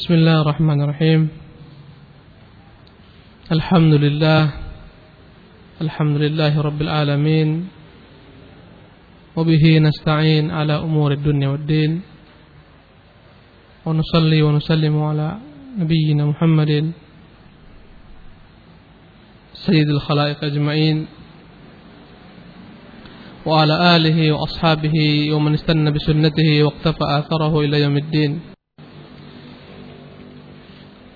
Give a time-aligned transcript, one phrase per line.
[0.00, 1.28] بسم الله الرحمن الرحيم
[3.52, 4.42] الحمد لله
[5.80, 7.68] الحمد لله رب العالمين
[9.36, 12.00] وبه نستعين على أمور الدنيا والدين
[13.86, 15.28] ونصلي ونسلم على
[15.78, 16.92] نبينا محمد
[19.52, 21.06] سيد الخلائق أجمعين
[23.46, 24.96] وعلى آله وأصحابه
[25.32, 28.49] ومن استنى بسنته واقتفى آثره إلى يوم الدين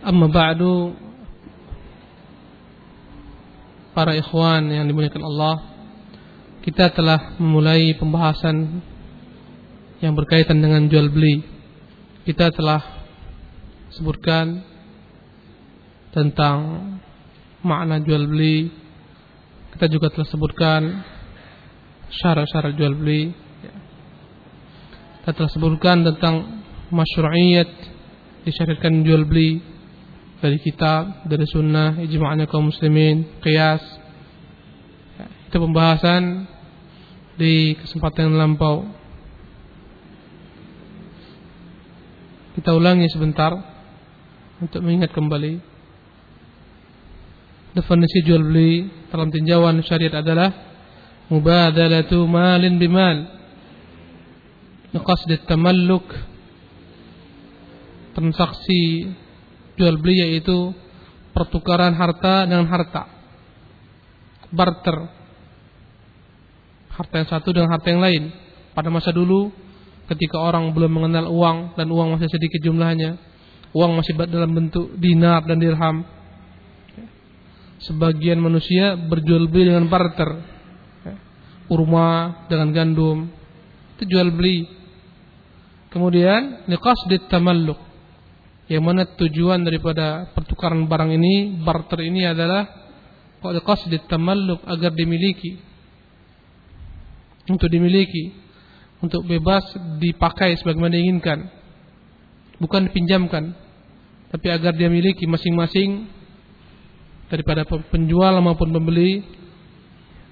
[0.04, 0.92] Amma ba'du
[3.96, 5.56] Para ikhwan yang dimuliakan Allah
[6.60, 8.84] Kita telah memulai pembahasan
[10.04, 11.40] Yang berkaitan dengan jual beli.
[12.28, 12.84] Kita telah
[13.96, 14.60] Sebutkan
[16.12, 16.58] Tentang
[17.64, 18.68] Makna jual beli.
[19.72, 21.00] Kita juga telah sebutkan
[22.12, 23.32] Syarat-syarat jual beli.
[25.24, 26.60] Kita telah sebutkan tentang
[26.92, 27.72] Masyru'iyat
[28.44, 29.73] Disyariatkan jual beli
[30.44, 33.80] dari kitab, dari sunnah, ijma'nya kaum muslimin, qiyas.
[35.48, 36.44] Itu pembahasan
[37.40, 38.84] di kesempatan yang lampau.
[42.60, 43.56] Kita ulangi sebentar
[44.60, 45.72] untuk mengingat kembali.
[47.72, 50.52] Definisi jual beli dalam tinjauan syariat adalah
[51.32, 53.32] mubadalatu malin bimal.
[54.94, 56.06] Qasd tamalluk
[58.14, 59.10] transaksi
[59.74, 60.74] jual beli yaitu
[61.34, 63.10] pertukaran harta dengan harta.
[64.54, 65.10] Barter.
[66.94, 68.22] Harta yang satu dengan harta yang lain.
[68.70, 69.50] Pada masa dulu
[70.06, 73.18] ketika orang belum mengenal uang dan uang masih sedikit jumlahnya,
[73.74, 76.06] uang masih dalam bentuk dinar dan dirham.
[77.82, 80.30] Sebagian manusia berjual beli dengan barter.
[81.66, 83.26] Urma dengan gandum.
[83.98, 84.70] Itu jual beli.
[85.90, 87.93] Kemudian niqas dit tamalluk
[88.68, 92.64] yang mana tujuan daripada pertukaran barang ini barter ini adalah
[93.40, 95.60] qasd tamalluk agar dimiliki.
[97.44, 98.32] Untuk dimiliki
[99.04, 101.38] untuk bebas dipakai sebagaimana diinginkan.
[102.56, 103.64] Bukan dipinjamkan
[104.34, 106.10] tapi agar dia miliki masing-masing
[107.30, 109.22] daripada penjual maupun pembeli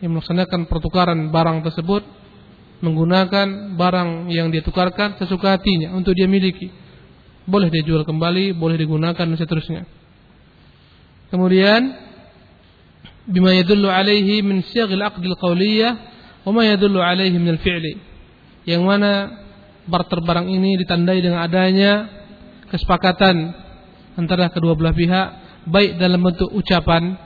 [0.03, 2.03] yang melaksanakan pertukaran barang tersebut
[2.83, 6.81] menggunakan barang yang dia tukarkan sesuka hatinya untuk dia miliki
[7.47, 9.83] boleh dia jual kembali, boleh digunakan dan seterusnya.
[11.33, 11.81] Kemudian
[13.27, 15.93] bima yadullu alaihi min syaghil aqdil qawliyah
[16.45, 17.95] wa ma yadullu alaihi min al-fi'li.
[18.69, 19.13] Yang mana
[19.87, 22.07] barter barang ini ditandai dengan adanya
[22.71, 23.51] kesepakatan
[24.15, 25.29] antara kedua belah pihak
[25.67, 27.19] baik dalam bentuk ucapan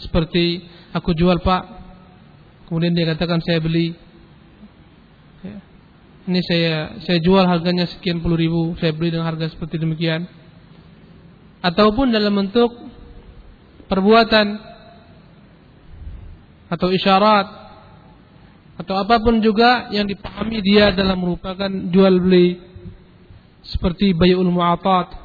[0.00, 0.64] seperti
[0.96, 1.62] aku jual Pak
[2.70, 3.92] kemudian dia katakan saya beli
[6.28, 10.28] ini saya saya jual harganya sekian puluh ribu, saya beli dengan harga seperti demikian.
[11.64, 12.70] Ataupun dalam bentuk
[13.88, 14.60] perbuatan
[16.68, 17.46] atau isyarat
[18.78, 22.60] atau apa pun juga yang dipahami dia dalam merupakan jual beli
[23.64, 25.16] seperti bayul mu'atat.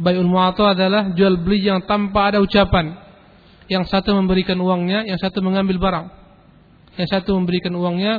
[0.00, 2.96] Bayul mu'atat adalah jual beli yang tanpa ada ucapan.
[3.70, 6.06] Yang satu memberikan uangnya, yang satu mengambil barang.
[6.98, 8.18] Yang satu memberikan uangnya,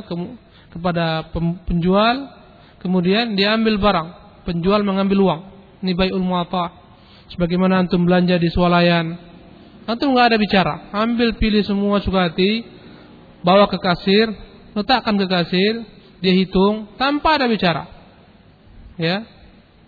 [0.72, 1.28] kepada
[1.68, 2.32] penjual,
[2.80, 4.08] kemudian dia ambil barang,
[4.48, 5.40] penjual mengambil uang.
[5.84, 6.80] Ini bai'ul mu'ata.
[7.30, 9.16] Sebagaimana antum belanja di swalayan,
[9.84, 12.64] antum nggak ada bicara, ambil pilih semua suka hati,
[13.40, 14.32] bawa ke kasir,
[14.76, 15.84] letakkan ke kasir,
[16.20, 17.88] dia hitung tanpa ada bicara.
[19.00, 19.24] Ya.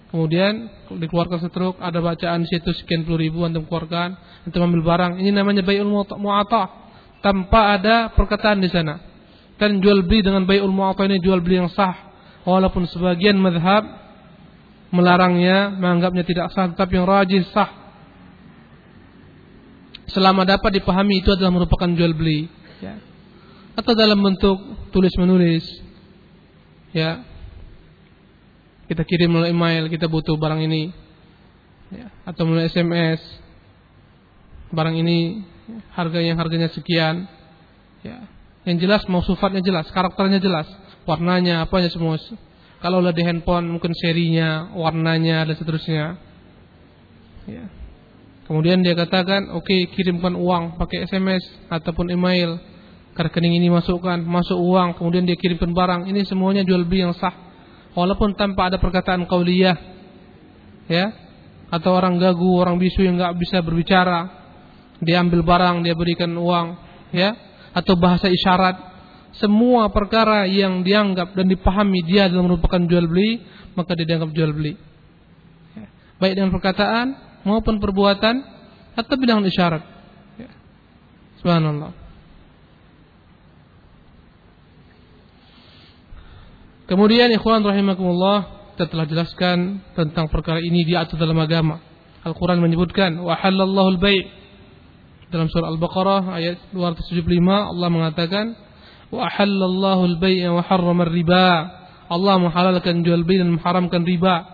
[0.08, 4.14] Kemudian dikeluarkan setruk, ada bacaan situ sekian puluh ribu antum keluarkan,
[4.46, 5.12] antum ambil barang.
[5.18, 6.70] Ini namanya bai'ul mu'ata
[7.18, 9.13] tanpa ada perkataan di sana.
[9.80, 12.12] Jual beli dengan bayul mu'ata ini jual beli yang sah.
[12.44, 13.84] Walaupun sebagian madhab
[14.92, 17.70] melarangnya, menganggapnya tidak sah, tapi yang rajin sah.
[20.12, 22.52] Selama dapat dipahami itu adalah merupakan jual beli.
[22.84, 23.00] Ya.
[23.74, 24.60] Atau dalam bentuk
[24.92, 25.64] tulis menulis.
[26.92, 27.24] Ya.
[28.84, 30.92] Kita kirim melalui email, kita butuh barang ini.
[31.88, 32.12] Ya.
[32.28, 33.24] Atau melalui SMS.
[34.68, 35.42] Barang ini
[35.96, 37.24] harganya harganya sekian.
[38.04, 38.33] Ya
[38.64, 40.64] yang jelas mausufatnya jelas, karakternya jelas,
[41.04, 42.16] warnanya apanya semua.
[42.80, 46.04] Kalau di handphone mungkin serinya, warnanya dan seterusnya.
[47.44, 47.64] Ya.
[48.44, 52.60] Kemudian dia katakan, oke okay, kirimkan uang pakai SMS ataupun email.
[53.14, 56.10] Rekening ini masukkan, masuk uang, kemudian dia kirimkan barang.
[56.10, 57.32] Ini semuanya jual beli yang sah.
[57.94, 59.76] Walaupun tanpa ada perkataan kauliyah.
[60.90, 61.14] Ya.
[61.72, 64.28] Atau orang gagu, orang bisu yang nggak bisa berbicara.
[65.00, 66.66] Dia ambil barang, dia berikan uang,
[67.12, 68.94] ya atau bahasa isyarat
[69.34, 73.42] semua perkara yang dianggap dan dipahami dia adalah merupakan jual beli
[73.74, 74.78] maka dia dianggap jual beli
[76.18, 77.06] baik dengan perkataan
[77.44, 78.34] maupun perbuatan
[78.94, 79.82] atau dengan isyarat.
[80.38, 80.50] Ya.
[81.42, 81.92] Subhanallah.
[86.84, 91.80] Kemudian ikhwan rahimakumullah kita telah jelaskan tentang perkara ini diatur dalam agama.
[92.24, 94.43] Al-Quran menyebutkan wa halallahu al-bai'
[95.34, 97.26] dalam surah Al-Baqarah ayat 275
[97.74, 98.54] Allah mengatakan
[99.10, 101.46] wa halallahu al-bai' wa harrama riba
[102.06, 104.46] Allah menghalalkan jual beli dan mengharamkan riba.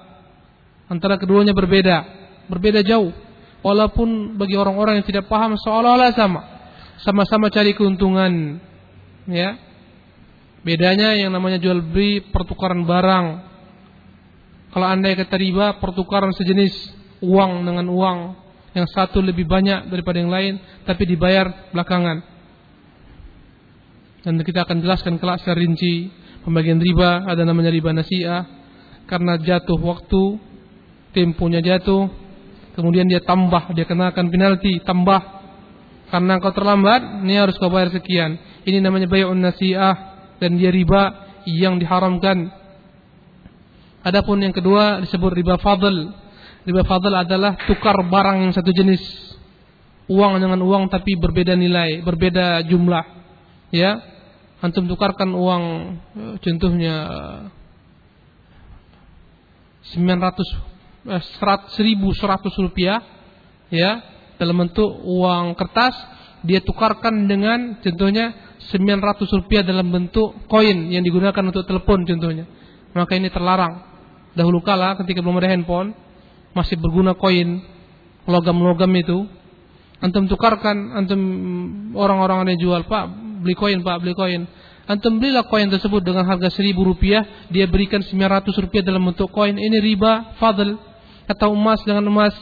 [0.88, 3.14] Antara keduanya berbeda berbeda jauh.
[3.60, 6.40] Walaupun bagi orang-orang yang tidak paham seolah-olah sama.
[7.04, 8.58] Sama-sama cari keuntungan
[9.28, 9.60] ya.
[10.64, 13.26] Bedanya yang namanya jual beli pertukaran barang.
[14.70, 16.72] Kalau anda kata riba, pertukaran sejenis
[17.24, 18.18] uang dengan uang.
[18.70, 22.22] Yang satu lebih banyak daripada yang lain, tapi dibayar belakangan.
[24.22, 26.12] Dan kita akan jelaskan kelak secara rinci
[26.44, 28.44] pembagian riba ada namanya riba nasiah
[29.08, 30.40] karena jatuh waktu
[31.16, 32.08] temponya jatuh
[32.76, 35.20] kemudian dia tambah dia kenakan penalti tambah
[36.12, 39.96] karena kau terlambat ini harus kau bayar sekian ini namanya bayar nasiah
[40.40, 42.48] dan dia riba yang diharamkan.
[44.00, 46.12] Adapun yang kedua disebut riba fadl.
[46.60, 49.00] Riba fadl adalah tukar barang yang satu jenis.
[50.10, 53.04] Uang dengan uang tapi berbeda nilai, berbeda jumlah.
[53.72, 54.02] Ya.
[54.60, 55.64] Antum tukarkan uang
[56.44, 56.96] contohnya
[59.96, 63.00] 900 eh, 1100 rupiah
[63.72, 64.04] ya
[64.36, 65.96] dalam bentuk uang kertas
[66.44, 72.44] dia tukarkan dengan contohnya 900 rupiah dalam bentuk koin yang digunakan untuk telepon contohnya.
[72.92, 73.88] Maka ini terlarang.
[74.36, 75.96] Dahulu kala ketika belum ada handphone,
[76.56, 77.62] masih berguna koin,
[78.26, 79.26] logam-logam itu.
[80.00, 81.20] Antum tukarkan, antum
[81.92, 83.04] orang-orang yang jual, Pak,
[83.44, 84.48] beli koin, Pak, beli koin.
[84.88, 89.54] Antum belilah koin tersebut dengan harga 1000 rupiah, dia berikan 900 rupiah dalam bentuk koin.
[89.54, 90.80] Ini riba, fadl.
[91.30, 92.34] Atau emas dengan emas.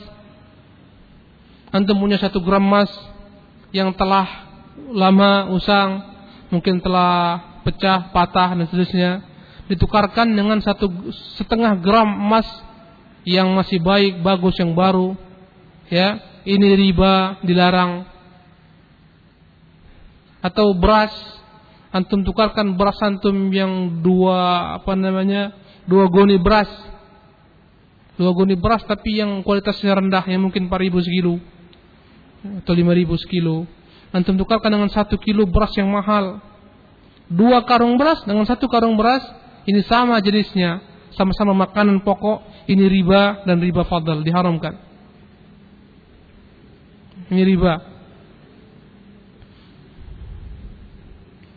[1.69, 2.89] Antum punya satu gram emas
[3.69, 4.49] yang telah
[4.89, 6.01] lama usang,
[6.49, 9.21] mungkin telah pecah, patah dan seterusnya,
[9.69, 10.89] ditukarkan dengan satu
[11.37, 12.49] setengah gram emas
[13.29, 15.13] yang masih baik, bagus, yang baru,
[15.93, 16.17] ya
[16.49, 18.09] ini riba dilarang.
[20.41, 21.13] Atau beras,
[21.93, 25.53] antum tukarkan beras antum yang dua apa namanya
[25.85, 26.71] dua goni beras,
[28.17, 31.37] dua goni beras tapi yang kualitasnya rendah, yang mungkin 4000 sekilo
[32.39, 33.67] atau 5000 sekilo
[34.13, 36.41] antum tukarkan dengan satu kilo beras yang mahal.
[37.29, 39.21] Dua karung beras dengan satu karung beras,
[39.69, 40.81] ini sama jenisnya.
[41.13, 44.77] Sama-sama makanan pokok, ini riba dan riba fadl, diharamkan.
[47.29, 47.75] Ini riba.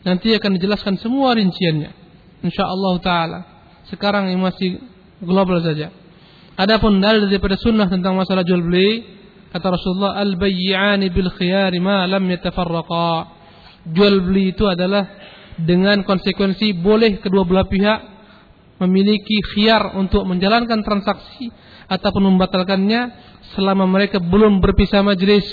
[0.02, 1.92] Nanti akan dijelaskan semua rinciannya.
[2.42, 3.40] InsyaAllah ta'ala.
[3.92, 4.82] Sekarang ini masih
[5.22, 5.94] global saja.
[6.58, 9.22] Adapun dalil daripada sunnah tentang masalah jual beli
[9.52, 13.12] Kata Rasulullah, al-bayyi'ani bil khiyari ma lam yatafarraqa.
[13.92, 15.04] Jual beli itu adalah
[15.60, 18.00] dengan konsekuensi boleh kedua belah pihak
[18.82, 21.54] memiliki khiyar untuk menjalankan transaksi
[21.86, 23.02] ataupun membatalkannya
[23.54, 25.46] selama mereka belum berpisah majelis.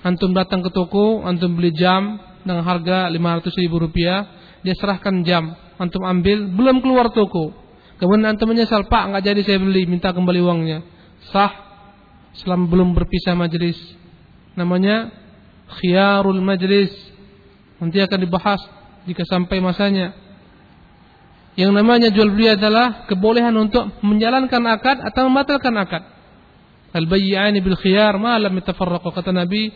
[0.00, 4.24] Antum datang ke toko, antum beli jam dengan harga 500 ribu rupiah,
[4.64, 7.52] dia serahkan jam, antum ambil, belum keluar toko.
[8.00, 10.80] Kemudian antum menyesal, Pak nggak jadi saya beli, minta kembali uangnya.
[11.28, 11.52] Sah
[12.40, 13.76] selama belum berpisah majelis.
[14.56, 15.12] Namanya
[15.78, 16.90] khiyarul majlis.
[17.76, 18.60] Nanti akan dibahas
[19.04, 20.16] jika sampai masanya.
[21.58, 26.02] Yang namanya jual beli adalah kebolehan untuk menjalankan akad atau membatalkan akad.
[26.94, 29.70] Al-bayyani bil khiyar ma lam yatafarraqu kata Nabi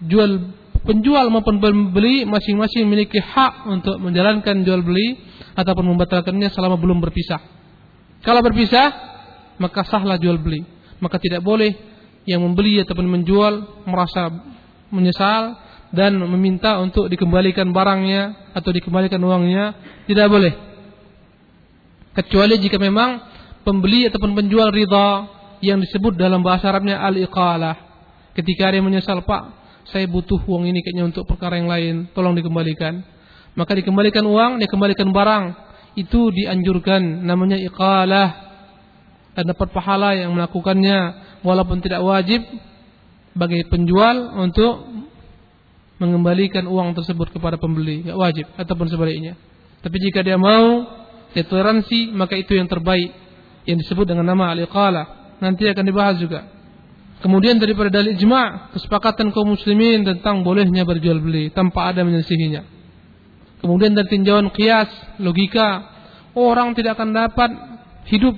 [0.00, 0.52] jual
[0.84, 5.20] penjual maupun pembeli masing-masing memiliki hak untuk menjalankan jual beli
[5.56, 7.40] ataupun membatalkannya selama belum berpisah.
[8.24, 9.10] Kalau berpisah
[9.60, 10.64] maka sahlah jual beli.
[11.00, 11.76] Maka tidak boleh
[12.24, 14.28] yang membeli ataupun menjual merasa
[14.92, 15.56] menyesal
[15.92, 20.69] dan meminta untuk dikembalikan barangnya atau dikembalikan uangnya tidak boleh
[22.20, 23.20] kecuali jika memang
[23.64, 25.28] pembeli ataupun penjual ridha
[25.60, 27.76] yang disebut dalam bahasa Arabnya al-iqalah.
[28.32, 29.60] Ketika dia menyesal Pak
[29.90, 33.02] saya butuh uang ini kayaknya untuk perkara yang lain tolong dikembalikan.
[33.58, 35.44] Maka dikembalikan uang dikembalikan barang
[35.98, 38.48] itu dianjurkan namanya iqalah.
[39.34, 40.98] Dan dapat pahala yang melakukannya
[41.46, 42.42] walaupun tidak wajib
[43.34, 44.90] bagi penjual untuk
[46.02, 49.38] mengembalikan uang tersebut kepada pembeli, tidak wajib ataupun sebaliknya.
[49.80, 50.89] Tapi jika dia mau
[51.34, 53.10] toleransi, maka itu yang terbaik
[53.68, 55.38] yang disebut dengan nama al-iqalah.
[55.40, 56.46] Nanti akan dibahas juga.
[57.20, 62.64] Kemudian daripada dalil ijma' kesepakatan kaum muslimin tentang bolehnya berjual beli tanpa ada menyelisihinya.
[63.60, 64.88] Kemudian dari tinjauan kias,
[65.20, 65.84] logika,
[66.32, 67.50] orang tidak akan dapat
[68.08, 68.32] hidup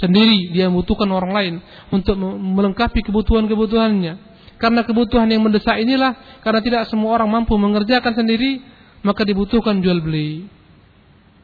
[0.00, 1.54] sendiri, dia membutuhkan orang lain
[1.92, 4.32] untuk melengkapi kebutuhan-kebutuhannya.
[4.56, 8.64] Karena kebutuhan yang mendesak inilah karena tidak semua orang mampu mengerjakan sendiri,
[9.04, 10.48] maka dibutuhkan jual beli.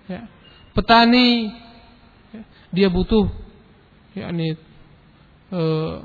[0.08, 0.37] Ya.
[0.76, 1.52] Petani
[2.72, 3.28] dia butuh
[4.12, 4.56] yakni
[5.52, 5.96] eh,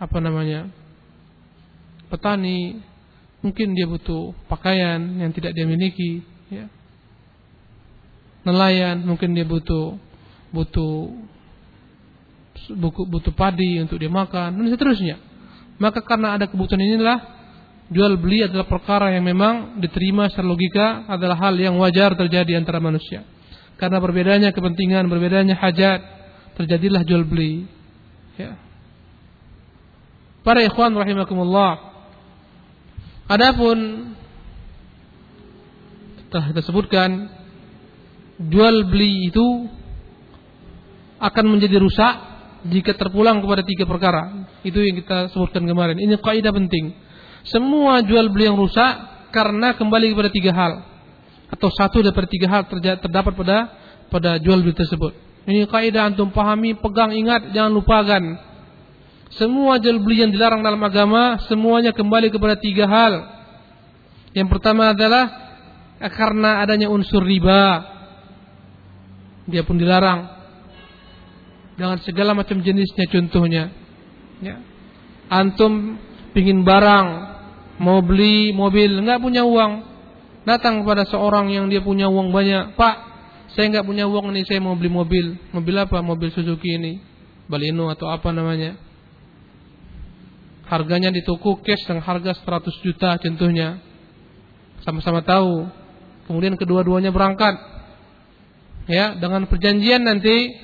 [0.00, 0.66] apa namanya?
[2.10, 2.80] Petani
[3.40, 6.66] mungkin dia butuh pakaian yang tidak dia miliki, ya.
[8.44, 10.00] Nelayan mungkin dia butuh
[10.50, 11.12] butuh
[12.74, 15.16] buku butuh padi untuk dia makan dan seterusnya.
[15.80, 17.18] Maka karena ada kebutuhan inilah
[17.90, 22.78] jual beli adalah perkara yang memang diterima secara logika adalah hal yang wajar terjadi antara
[22.78, 23.24] manusia.
[23.80, 26.04] Karena berbedanya kepentingan, berbedanya hajat,
[26.60, 27.64] terjadilah jual beli.
[28.36, 28.60] Ya.
[30.44, 31.80] Para ikhwan rahimakumullah.
[33.24, 34.12] Adapun
[36.28, 36.60] telah kita
[38.52, 39.46] jual beli itu
[41.16, 42.14] akan menjadi rusak
[42.68, 44.44] jika terpulang kepada tiga perkara.
[44.60, 45.96] Itu yang kita sebutkan kemarin.
[45.96, 46.92] Ini kaidah penting.
[47.48, 50.89] Semua jual beli yang rusak karena kembali kepada tiga hal
[51.50, 53.58] atau satu dari tiga hal terdapat pada
[54.10, 55.12] pada jual beli tersebut.
[55.46, 58.22] Ini kaidah antum pahami, pegang, ingat, jangan lupakan.
[59.34, 63.14] Semua jual beli yang dilarang dalam agama semuanya kembali kepada tiga hal.
[64.34, 65.30] Yang pertama adalah
[65.98, 67.86] karena adanya unsur riba.
[69.50, 70.40] Dia pun dilarang
[71.80, 73.72] dengan segala macam jenisnya contohnya.
[74.44, 74.60] Ya.
[75.32, 75.96] Antum
[76.36, 77.06] pingin barang,
[77.80, 79.89] mau beli mobil, nggak punya uang,
[80.44, 82.96] datang kepada seorang yang dia punya uang banyak, Pak,
[83.56, 85.98] saya nggak punya uang nih, saya mau beli mobil, mobil apa?
[86.00, 87.02] Mobil Suzuki ini,
[87.50, 88.78] Baleno atau apa namanya?
[90.70, 93.82] Harganya di toko cash dengan harga 100 juta contohnya.
[94.86, 95.66] Sama-sama tahu.
[96.30, 97.58] Kemudian kedua-duanya berangkat.
[98.86, 100.54] Ya, dengan perjanjian nanti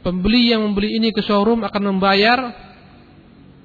[0.00, 2.38] pembeli yang membeli ini ke showroom akan membayar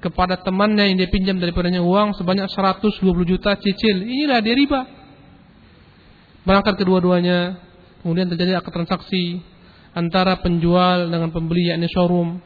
[0.04, 4.04] kepada temannya yang dia pinjam daripadanya uang sebanyak 120 juta cicil.
[4.04, 5.01] Inilah dia riba.
[6.42, 7.58] Berangkat kedua-duanya,
[8.02, 9.38] kemudian terjadi akad transaksi
[9.94, 12.42] antara penjual dengan pembeli yakni showroom.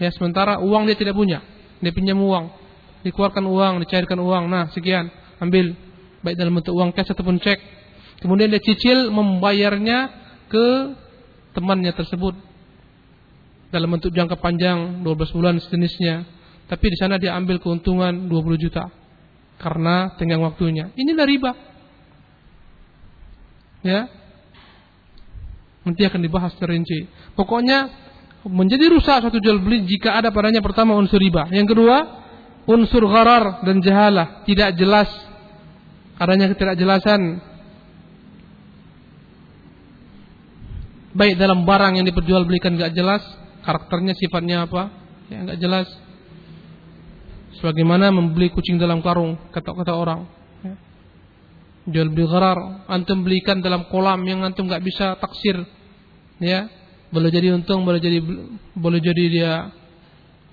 [0.00, 1.44] Ya, sementara uang dia tidak punya.
[1.84, 2.48] Dia pinjam uang,
[3.04, 4.48] dikeluarkan uang, dicairkan uang.
[4.48, 5.76] Nah, sekian, ambil
[6.24, 7.60] baik dalam bentuk uang cash ataupun cek.
[8.20, 10.12] Kemudian dia cicil membayarnya
[10.48, 10.66] ke
[11.56, 12.36] temannya tersebut
[13.72, 16.24] dalam bentuk jangka panjang 12 bulan sejenisnya.
[16.68, 18.92] Tapi di sana dia ambil keuntungan 20 juta
[19.58, 20.92] karena tenggang waktunya.
[20.94, 21.52] Inilah riba.
[23.80, 24.08] Ya.
[25.84, 27.08] Nanti akan dibahas terinci.
[27.32, 27.88] Pokoknya
[28.44, 31.48] menjadi rusak satu jual beli jika ada padanya pertama unsur riba.
[31.48, 31.96] Yang kedua,
[32.68, 35.08] unsur gharar dan jahalah, tidak jelas.
[36.20, 37.40] Adanya ketidakjelasan
[41.16, 43.24] baik dalam barang yang diperjualbelikan gak jelas
[43.66, 44.94] karakternya sifatnya apa
[45.26, 45.90] ya nggak jelas
[47.60, 50.39] sebagaimana membeli kucing dalam karung kata-kata orang.
[51.88, 52.84] Jual beli gharar.
[52.90, 55.64] Antum belikan dalam kolam yang antum nggak bisa taksir.
[56.40, 56.68] Ya.
[57.10, 58.22] Boleh jadi untung boleh jadi
[58.76, 59.52] boleh jadi dia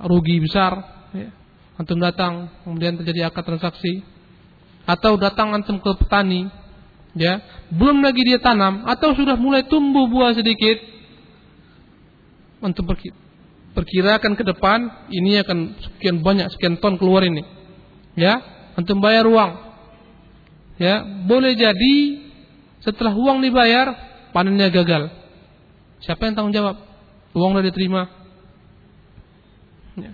[0.03, 0.95] rugi besar.
[1.15, 1.31] Ya.
[1.77, 4.05] antum datang kemudian terjadi akad transaksi.
[4.87, 6.47] Atau datang antum ke petani.
[7.17, 7.43] Ya.
[7.73, 10.79] Belum lagi dia tanam atau sudah mulai tumbuh buah sedikit
[12.61, 12.89] untuk
[13.77, 17.45] perkirakan ke depan ini akan sekian banyak sekian ton keluar ini.
[18.17, 18.41] Ya,
[18.73, 19.66] untuk bayar uang.
[20.77, 21.95] Ya, boleh jadi
[22.85, 23.93] setelah uang dibayar
[24.31, 25.09] panennya gagal.
[26.05, 26.77] Siapa yang tanggung jawab?
[27.33, 28.01] Uang sudah diterima.
[29.97, 30.13] Ya.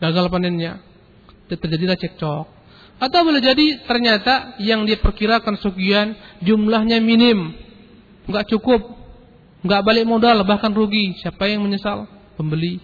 [0.00, 0.84] Gagal panennya.
[1.48, 2.46] Terjadilah cekcok.
[3.00, 7.56] Atau boleh jadi ternyata yang dia perkirakan sekian jumlahnya minim.
[8.28, 9.00] Enggak cukup
[9.60, 12.08] nggak balik modal bahkan rugi siapa yang menyesal
[12.40, 12.80] pembeli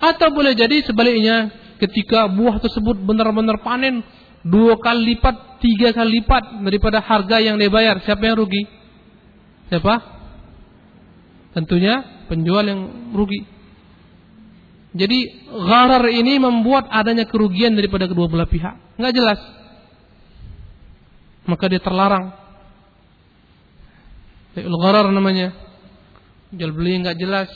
[0.00, 4.00] atau boleh jadi sebaliknya ketika buah tersebut benar-benar panen
[4.42, 8.66] dua kali lipat tiga kali lipat daripada harga yang dibayar siapa yang rugi?
[9.70, 9.94] Siapa?
[11.54, 12.80] Tentunya penjual yang
[13.14, 13.46] rugi.
[14.92, 18.98] Jadi gharar ini membuat adanya kerugian daripada kedua belah pihak.
[19.00, 19.40] Nggak jelas.
[21.48, 22.36] Maka dia terlarang.
[24.52, 25.56] Bai'ul gharar namanya.
[26.52, 27.48] Jual beli nggak jelas.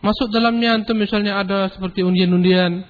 [0.00, 2.88] Masuk dalamnya antum misalnya ada seperti undian-undian.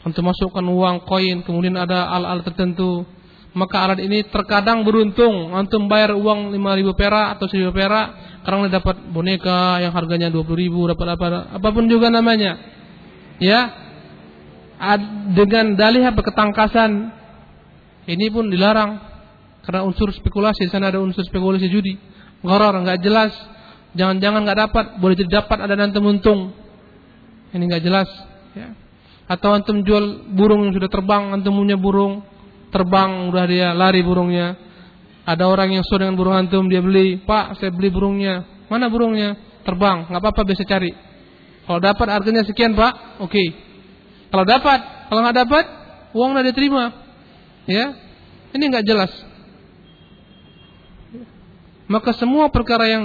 [0.00, 3.04] Antum masukkan uang, koin, kemudian ada al-al tertentu.
[3.50, 5.52] Maka alat ini terkadang beruntung.
[5.52, 8.06] Antum bayar uang 5000 perak atau 1000 perak.
[8.40, 11.26] Karena dapat boneka yang harganya 20.000, dapat apa,
[11.60, 12.56] apa pun juga namanya.
[13.36, 13.68] Ya,
[15.36, 17.12] dengan dalih apa ketangkasan
[18.08, 18.96] ini pun dilarang
[19.60, 22.00] karena unsur spekulasi, di sana ada unsur spekulasi judi.
[22.40, 23.32] Gharar nggak jelas.
[23.92, 26.56] Jangan-jangan nggak dapat, boleh jadi dapat ada nanti untung.
[27.52, 28.08] Ini nggak jelas.
[28.56, 28.72] Ya.
[29.30, 32.26] Atau antum jual burung yang sudah terbang, antum punya burung
[32.70, 34.56] terbang udah dia lari burungnya.
[35.26, 38.66] Ada orang yang sudah dengan burung antum dia beli, Pak saya beli burungnya.
[38.70, 39.36] Mana burungnya?
[39.66, 40.90] Terbang, nggak apa-apa bisa cari.
[41.68, 43.30] Kalau dapat harganya sekian Pak, oke.
[43.30, 43.48] Okay.
[44.30, 45.64] Kalau dapat, kalau nggak dapat,
[46.16, 46.84] uang udah diterima.
[47.68, 47.94] Ya,
[48.56, 49.12] ini nggak jelas.
[51.90, 53.04] Maka semua perkara yang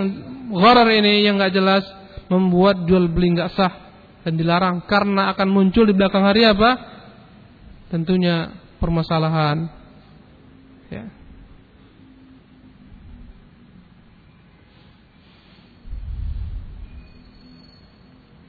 [0.53, 1.84] gharar ini yang nggak jelas
[2.29, 3.84] membuat jual beli nggak sah
[4.25, 6.82] dan dilarang karena akan muncul di belakang hari apa?
[7.94, 9.70] Tentunya permasalahan.
[10.89, 11.05] Ya.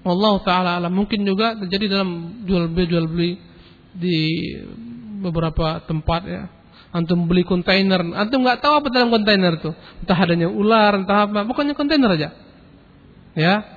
[0.06, 3.32] Allah taala alam mungkin juga terjadi dalam jual beli jual beli
[3.92, 4.16] di
[5.20, 6.48] beberapa tempat ya.
[6.96, 9.68] Antum beli kontainer, antum nggak tahu apa dalam kontainer itu.
[10.00, 12.32] Entah adanya ular, entah apa, pokoknya kontainer aja.
[13.36, 13.75] Ya,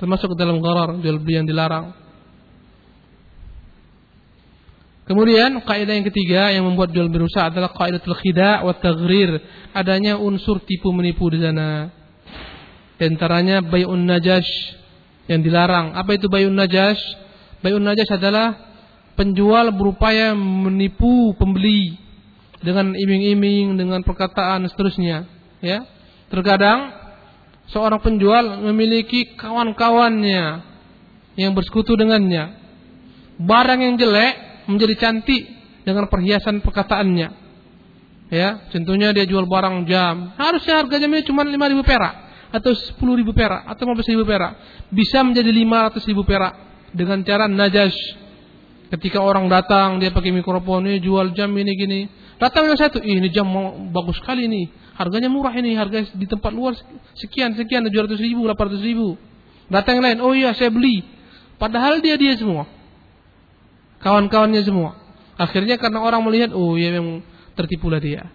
[0.00, 1.92] termasuk dalam gharar jual beli yang dilarang.
[5.04, 9.42] Kemudian kaidah yang ketiga yang membuat jual beli rusak adalah kaidatul khida' wa taghrir.
[9.76, 11.90] Adanya unsur tipu menipu di sana.
[12.94, 14.48] Di antaranya bay'un najash
[15.26, 15.98] yang dilarang.
[15.98, 17.02] Apa itu bay'un najash?
[17.58, 18.54] Bay'un najash adalah
[19.18, 21.98] penjual berupaya menipu pembeli
[22.62, 25.26] dengan iming-iming, dengan perkataan seterusnya,
[25.64, 25.84] ya.
[26.30, 26.99] Terkadang
[27.70, 30.62] seorang penjual memiliki kawan-kawannya
[31.38, 32.58] yang bersekutu dengannya.
[33.40, 35.42] Barang yang jelek menjadi cantik
[35.86, 37.28] dengan perhiasan perkataannya.
[38.30, 42.14] Ya, contohnya dia jual barang jam, harusnya harganya cuma 5000 perak
[42.50, 44.52] atau 10.000 perak atau 15.000 perak.
[44.94, 46.54] Bisa menjadi 500.000 perak
[46.94, 47.94] dengan cara najas.
[48.90, 52.00] Ketika orang datang dia pakai mikrofon ini jual jam ini gini.
[52.38, 53.50] Datang yang satu, ini jam
[53.90, 56.76] bagus sekali nih Harganya murah ini, harga di tempat luar
[57.16, 59.16] sekian, sekian, 700 ribu, 800 ribu.
[59.72, 61.00] Datang yang lain, oh iya saya beli.
[61.56, 62.68] Padahal dia dia semua.
[64.04, 65.00] Kawan-kawannya semua.
[65.40, 67.24] Akhirnya karena orang melihat, oh iya memang
[67.56, 68.28] tertipulah dia.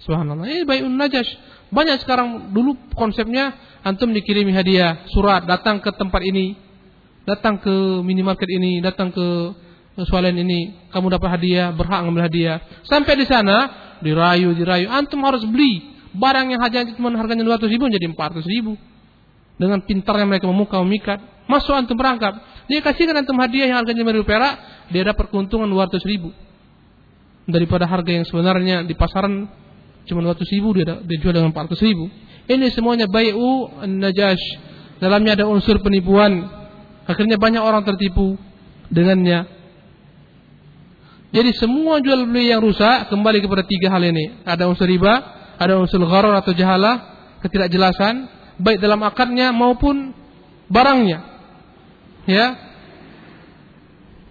[0.00, 0.48] Subhanallah.
[0.48, 1.28] Ini baik najas.
[1.68, 3.52] Banyak sekarang dulu konsepnya
[3.84, 6.56] antum dikirimi hadiah, surat, datang ke tempat ini,
[7.28, 9.26] datang ke minimarket ini, datang ke
[10.08, 12.64] swalayan ini, kamu dapat hadiah, berhak ngambil hadiah.
[12.88, 14.86] Sampai di sana dirayu, dirayu.
[14.90, 18.74] Antum harus beli barang yang hanya cuma harganya 200 ribu jadi 400 ribu.
[19.56, 21.20] Dengan pintarnya mereka memuka memikat.
[21.48, 22.36] Masuk antum berangkap.
[22.68, 24.54] Dia kasihkan antum hadiah yang harganya 5 ribu perak.
[24.92, 26.34] Dia dapat keuntungan 200 ribu.
[27.46, 29.46] Daripada harga yang sebenarnya di pasaran
[30.06, 32.10] cuma 200 ribu dia, dia jual dengan 400 ribu.
[32.46, 34.42] Ini semuanya bayu najash.
[35.00, 36.46] Dalamnya ada unsur penipuan.
[37.06, 38.36] Akhirnya banyak orang tertipu
[38.90, 39.55] dengannya.
[41.34, 44.46] Jadi semua jual beli yang rusak kembali kepada tiga hal ini.
[44.46, 45.14] Ada unsur riba,
[45.58, 47.02] ada unsur gharar atau jahalah,
[47.42, 48.30] ketidakjelasan,
[48.62, 50.14] baik dalam akadnya maupun
[50.70, 51.18] barangnya.
[52.30, 52.46] Ya.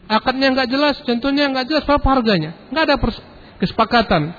[0.05, 2.95] Akadnya nggak jelas, contohnya nggak jelas berapa harganya, nggak ada
[3.58, 4.31] kesepakatan.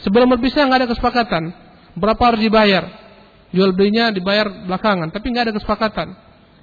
[0.00, 1.42] Sebelum berpisah nggak ada kesepakatan.
[1.94, 2.88] Berapa harus dibayar?
[3.54, 6.08] Jual belinya dibayar belakangan, tapi nggak ada kesepakatan.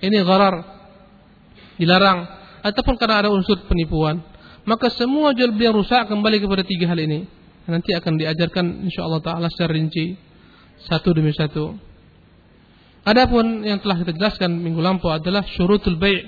[0.02, 0.56] Ini gharar,
[1.78, 2.20] dilarang.
[2.66, 4.31] Ataupun karena ada unsur penipuan
[4.66, 7.26] maka semua jual beli yang rusak kembali kepada tiga hal ini.
[7.66, 10.18] Nanti akan diajarkan insyaallah taala secara rinci
[10.86, 11.78] satu demi satu.
[13.02, 16.22] Adapun yang telah kita jelaskan minggu lampau adalah syurutul bai',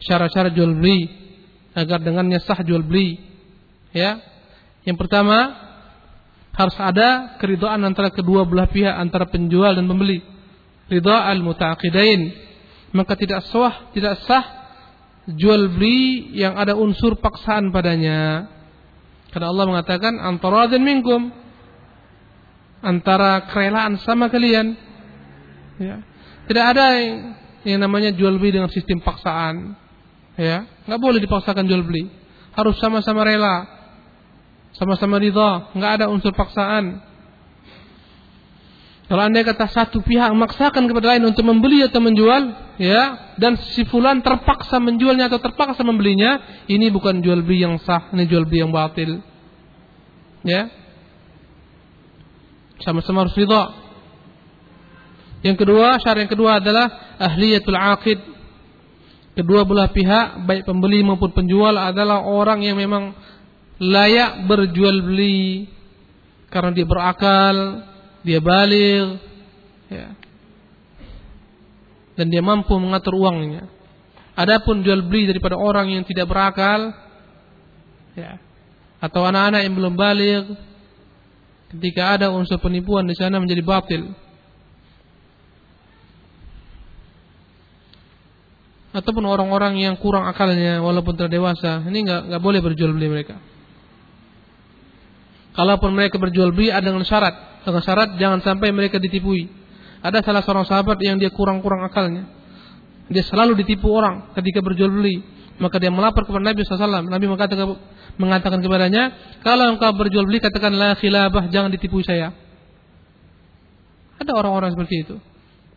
[0.00, 1.08] syarat-syarat jual beli
[1.76, 3.20] agar dengannya sah jual beli.
[3.92, 4.20] Ya.
[4.88, 5.52] Yang pertama
[6.54, 10.24] harus ada keridhaan antara kedua belah pihak antara penjual dan pembeli.
[10.88, 12.20] Ridha al-muta'aqidain.
[12.94, 14.63] Maka tidak sah, tidak sah
[15.32, 18.50] jual beli yang ada unsur paksaan padanya.
[19.32, 21.32] Karena Allah mengatakan antara dan minkum
[22.84, 24.76] antara kerelaan sama kalian.
[25.80, 26.04] Ya.
[26.44, 26.86] Tidak ada
[27.64, 29.72] yang, namanya jual beli dengan sistem paksaan.
[30.36, 32.10] Ya, nggak boleh dipaksakan jual beli.
[32.52, 33.64] Harus sama-sama rela,
[34.76, 37.00] sama-sama ridha, nggak ada unsur paksaan.
[39.04, 42.42] Kalau anda kata satu pihak memaksakan kepada lain untuk membeli atau menjual,
[42.80, 48.08] ya, dan si fulan terpaksa menjualnya atau terpaksa membelinya, ini bukan jual beli yang sah,
[48.16, 49.20] ini jual beli yang batil.
[50.40, 50.72] Ya.
[52.80, 53.76] Sama-sama harus ridha.
[55.44, 58.20] Yang kedua, syarat yang kedua adalah ahliyatul aqid.
[59.36, 63.12] Kedua belah pihak, baik pembeli maupun penjual adalah orang yang memang
[63.76, 65.68] layak berjual beli
[66.48, 67.84] karena dia berakal,
[68.24, 69.20] dia balik
[69.92, 70.16] ya.
[72.16, 73.68] dan dia mampu mengatur uangnya.
[74.34, 76.90] Adapun jual beli daripada orang yang tidak berakal
[78.18, 78.42] ya,
[78.98, 80.42] atau anak-anak yang belum balik
[81.76, 84.10] ketika ada unsur penipuan di sana menjadi batil.
[88.94, 93.42] Ataupun orang-orang yang kurang akalnya walaupun telah dewasa, ini nggak nggak boleh berjual beli mereka.
[95.54, 99.48] Kalaupun mereka berjual beli ada dengan syarat, dengan syarat jangan sampai mereka ditipui.
[100.04, 102.28] Ada salah seorang sahabat yang dia kurang-kurang akalnya.
[103.08, 105.24] Dia selalu ditipu orang ketika berjual beli.
[105.56, 107.08] Maka dia melapor kepada Nabi SAW.
[107.08, 107.78] Nabi mengatakan,
[108.20, 112.36] mengatakan kepadanya, kalau engkau berjual beli katakan la khilabah, jangan ditipu saya.
[114.20, 115.16] Ada orang-orang seperti itu.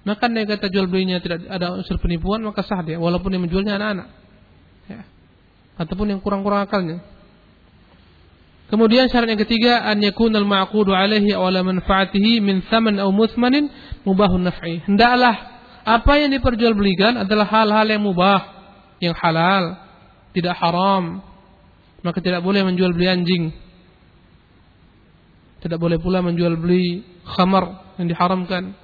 [0.07, 2.95] Maka dia kata jual belinya tidak ada unsur penipuan, maka sah dia.
[2.95, 4.07] Walaupun dia menjualnya anak-anak.
[4.87, 5.01] Ya.
[5.75, 7.03] Ataupun yang kurang-kurang akalnya.
[8.67, 13.71] Kemudian syarat yang ketiga an yakunal ma'qudu alaihi aw ala manfaatihi min thaman aw muthmanin
[14.03, 14.83] mubahun naf'i.
[14.83, 15.35] Hendaklah
[15.87, 18.43] apa yang diperjualbelikan adalah hal-hal yang mubah,
[18.99, 19.79] yang halal,
[20.35, 21.23] tidak haram.
[22.03, 23.43] Maka tidak boleh menjual beli anjing.
[25.63, 28.75] Tidak boleh pula menjual beli khamar yang diharamkan.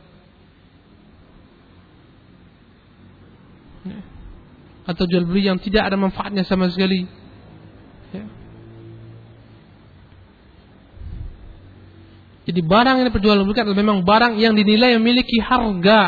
[4.87, 7.22] Atau jual beli yang tidak ada manfaatnya sama sekali.
[12.43, 16.01] Jadi barang yang diperjualbelikan adalah memang barang yang dinilai memiliki harga.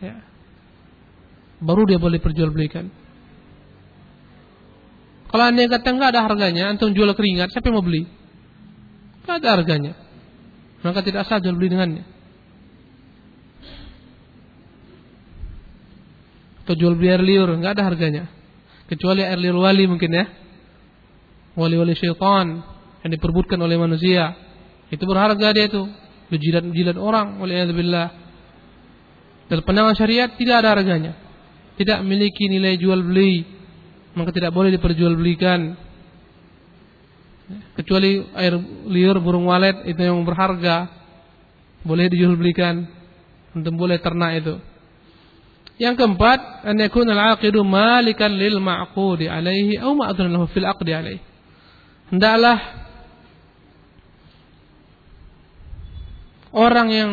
[0.00, 0.16] Ya.
[1.60, 2.88] Baru dia boleh perjualbelikan.
[5.28, 8.06] Kalau anda kata nggak ada harganya, antum jual keringat, siapa yang mau beli?
[9.26, 9.92] Nggak ada harganya.
[10.80, 12.04] Maka tidak sah jual beli dengannya.
[16.64, 18.24] Atau jual beli air liur, nggak ada harganya.
[18.88, 20.24] Kecuali air liur wali mungkin ya.
[21.60, 22.64] Wali-wali syaitan
[23.04, 24.43] yang diperbutkan oleh manusia
[24.94, 25.82] itu berharga dia itu.
[26.34, 28.08] Jilat-jilat orang oleh billah.
[29.46, 31.12] Dalam pandangan syariat tidak ada harganya.
[31.74, 33.42] Tidak memiliki nilai jual beli.
[34.14, 35.74] Maka tidak boleh diperjualbelikan.
[37.74, 38.54] Kecuali air
[38.88, 40.90] liur burung walet itu yang berharga.
[41.82, 42.86] Boleh dijual belikan.
[43.54, 44.54] Untuk boleh ternak itu.
[45.74, 51.22] Yang keempat, an yakun al-aqidu malikan lil ma'qudi alaihi atau ma'dun lahu fil aqdi alaihi.
[52.14, 52.83] Hendaklah
[56.54, 57.10] orang yang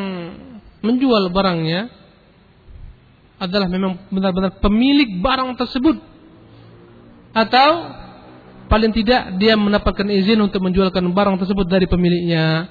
[0.85, 1.89] menjual barangnya
[3.41, 5.97] adalah memang benar-benar pemilik barang tersebut.
[7.33, 7.69] Atau
[8.69, 12.69] paling tidak dia mendapatkan izin untuk menjualkan barang tersebut dari pemiliknya.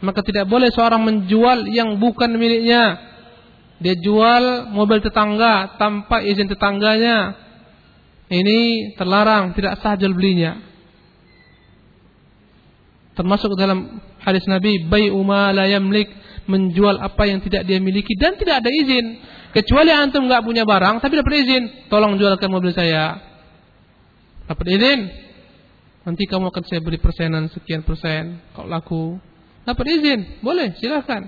[0.00, 2.96] Maka tidak boleh seorang menjual yang bukan miliknya.
[3.76, 7.36] Dia jual mobil tetangga tanpa izin tetangganya.
[8.26, 10.64] Ini terlarang tidak sah jual belinya.
[13.16, 16.10] Termasuk dalam hadis Nabi bai'u ma la yamlik
[16.50, 19.22] menjual apa yang tidak dia miliki dan tidak ada izin.
[19.54, 23.22] Kecuali antum nggak punya barang tapi dapat izin tolong jualkan mobil saya.
[24.50, 25.00] Dapat izin?
[26.06, 28.42] Nanti kamu akan saya beri persenan sekian persen.
[28.54, 29.02] Kalau laku
[29.66, 30.42] dapat izin.
[30.42, 31.26] Boleh silahkan.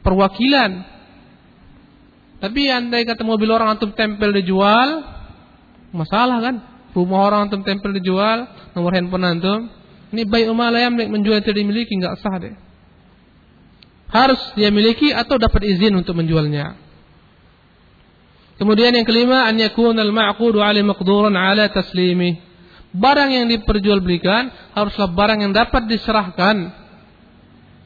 [0.00, 0.94] Perwakilan.
[2.40, 5.00] Tapi andai kata mobil orang antum tempel dijual
[5.96, 6.56] masalah kan?
[6.92, 9.60] Rumah orang antum tempel dijual nomor handphone antum
[10.14, 12.54] ini bayi yang menjual yang tidak dimiliki nggak sah deh.
[14.14, 16.78] Harus dia miliki atau dapat izin untuk menjualnya.
[18.54, 22.38] Kemudian yang kelima an yakun al ma'qudu 'ala maqduran 'ala taslimi.
[22.94, 26.70] Barang yang diperjualbelikan haruslah barang yang dapat diserahkan.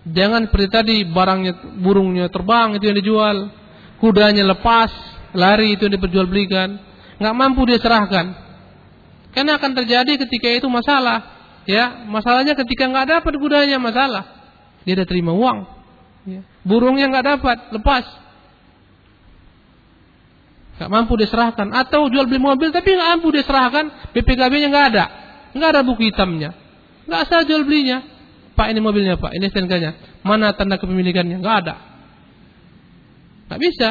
[0.04, 3.36] Jangan seperti tadi barangnya burungnya terbang itu yang dijual,
[4.04, 4.92] kudanya lepas,
[5.32, 6.68] lari itu yang diperjualbelikan.
[7.24, 8.36] Nggak mampu dia serahkan.
[9.32, 11.37] Karena akan terjadi ketika itu masalah.
[11.68, 14.24] Ya, masalahnya ketika nggak dapat kudanya masalah.
[14.88, 15.68] Dia ada terima uang.
[16.24, 16.40] Ya.
[16.64, 18.08] Burungnya nggak dapat, lepas.
[20.80, 21.68] Nggak mampu diserahkan.
[21.76, 25.04] Atau jual beli mobil tapi nggak mampu diserahkan, BPKB-nya nggak ada,
[25.52, 26.56] nggak ada buku hitamnya,
[27.04, 28.00] nggak asal jual belinya.
[28.56, 30.24] Pak ini mobilnya Pak, ini STNK-nya.
[30.24, 31.36] Mana tanda kepemilikannya?
[31.38, 31.74] Nggak ada.
[33.52, 33.88] Nggak bisa.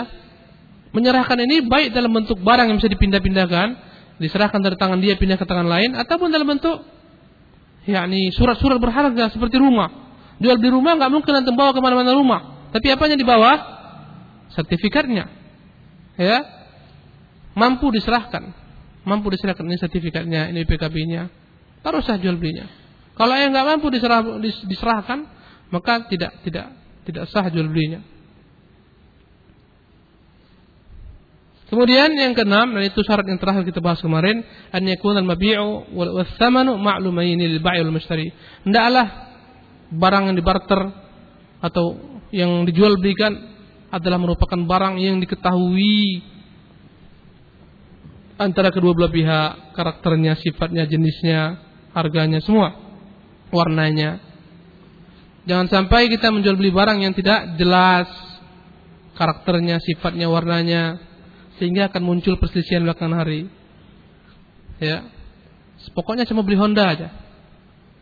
[0.98, 3.68] Menyerahkan ini baik dalam bentuk barang yang bisa dipindah-pindahkan,
[4.18, 6.97] diserahkan dari tangan dia pindah ke tangan lain, ataupun dalam bentuk
[7.88, 9.90] yakni surat-surat berharga seperti rumah.
[10.38, 12.70] Jual beli rumah nggak mungkin nanti bawa ke mana-mana rumah.
[12.70, 13.58] Tapi apanya di bawah?
[14.54, 15.26] Sertifikatnya.
[16.20, 16.38] Ya.
[17.58, 18.54] Mampu diserahkan.
[19.08, 21.32] Mampu diserahkan ini sertifikatnya, ini PKB-nya.
[21.82, 22.68] Taruh sah jual belinya.
[23.18, 24.22] Kalau yang nggak mampu diserah,
[24.68, 25.26] diserahkan,
[25.72, 26.70] maka tidak tidak
[27.08, 28.04] tidak sah jual belinya.
[31.68, 34.40] Kemudian yang keenam dan itu syarat yang terakhir kita bahas kemarin,
[34.72, 38.32] an yakuna al-mabi'u wal thamanu ma'lumaini lil bai' wal mushtari.
[38.64, 39.36] Hendaklah
[39.92, 40.82] barang yang dibarter
[41.60, 41.86] atau
[42.32, 43.36] yang dijual belikan
[43.92, 46.24] adalah merupakan barang yang diketahui
[48.40, 51.60] antara kedua belah pihak, karakternya, sifatnya, jenisnya,
[51.92, 52.80] harganya semua,
[53.52, 54.24] warnanya.
[55.44, 58.08] Jangan sampai kita menjual beli barang yang tidak jelas
[59.20, 61.07] karakternya, sifatnya, warnanya
[61.58, 63.50] sehingga akan muncul perselisihan belakangan hari.
[64.78, 65.10] Ya.
[65.94, 67.10] Pokoknya cuma beli Honda aja.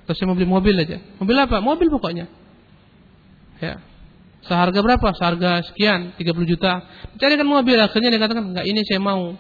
[0.06, 1.02] Terus saya mau beli mobil aja.
[1.18, 1.58] Mobil apa?
[1.64, 2.30] Mobil pokoknya.
[3.60, 3.82] Ya.
[4.46, 5.08] Seharga berapa?
[5.18, 6.86] Seharga sekian, 30 juta.
[7.18, 9.34] Carikan mobil, akhirnya dia katakan, enggak ini saya mau.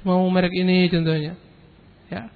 [0.00, 1.36] Mau merek ini contohnya.
[2.08, 2.32] Ya.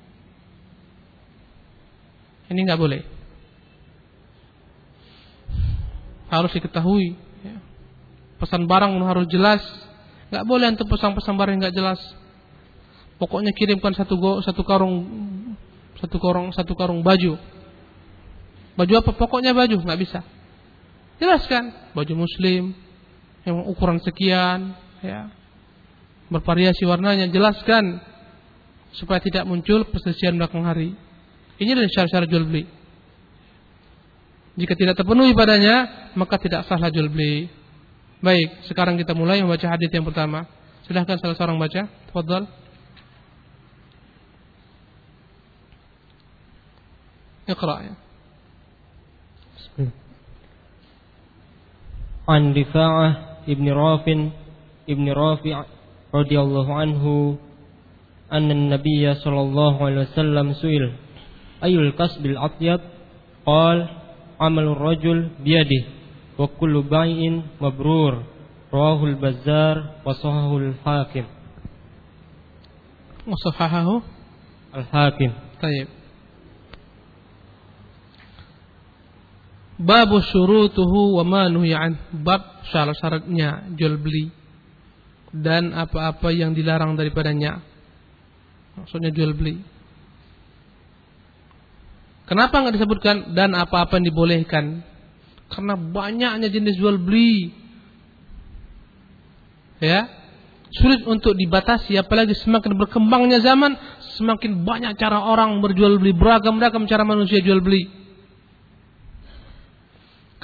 [2.53, 3.00] Ini enggak boleh.
[6.29, 7.16] Harus diketahui.
[7.40, 7.57] Ya.
[8.37, 9.64] Pesan barang harus jelas.
[10.31, 12.01] Enggak boleh untuk pesan-pesan barang enggak jelas.
[13.19, 14.97] Pokoknya kirimkan satu go, satu karung
[16.01, 17.39] satu karung satu karung baju.
[18.75, 19.11] Baju apa?
[19.15, 20.21] Pokoknya baju, nggak bisa.
[21.23, 22.75] Jelaskan, baju muslim
[23.47, 25.31] yang ukuran sekian, ya.
[26.27, 28.03] Bervariasi warnanya, jelaskan
[28.99, 30.99] supaya tidak muncul perselisihan belakang hari.
[31.63, 32.65] Ini adalah syarat-syarat jual beli.
[34.59, 37.47] Jika tidak terpenuhi padanya, maka tidak sahlah jual beli.
[38.25, 40.49] Baik, sekarang kita mulai membaca hadis yang pertama.
[40.89, 41.85] Silahkan salah seorang baca.
[42.09, 42.49] Tafadhal.
[47.45, 47.95] Iqra ya.
[52.25, 54.33] An Rifa'ah ibn Rafin
[54.89, 55.53] ibn Rafi'
[56.09, 57.37] radhiyallahu anhu
[58.33, 60.97] anna an-nabiya sallallahu alaihi wasallam su'il
[61.61, 62.81] ayul kasbil atyab
[63.45, 63.93] qal
[64.41, 66.04] amalur rajul biyadihi
[66.38, 68.24] قال عمل الرجل بيده وكل بيع مبرور
[68.74, 71.26] رواه البزار وصححه الحاكم
[73.28, 74.02] وصححه
[74.76, 75.88] الحاكم طيب
[79.80, 82.20] Bab syurutuhu wa ma nuhiyan.
[82.20, 84.28] Bab syarat-syaratnya jual beli
[85.32, 87.63] dan apa-apa yang dilarang daripadanya.
[88.76, 89.56] Maksudnya jual beli.
[92.28, 94.84] Kenapa nggak disebutkan dan apa-apa yang dibolehkan?
[95.55, 97.55] Karena banyaknya jenis jual beli.
[99.79, 100.09] Ya,
[100.75, 103.79] sulit untuk dibatasi apalagi semakin berkembangnya zaman
[104.19, 107.90] semakin banyak cara orang berjual beli beragam-ragam cara manusia jual beli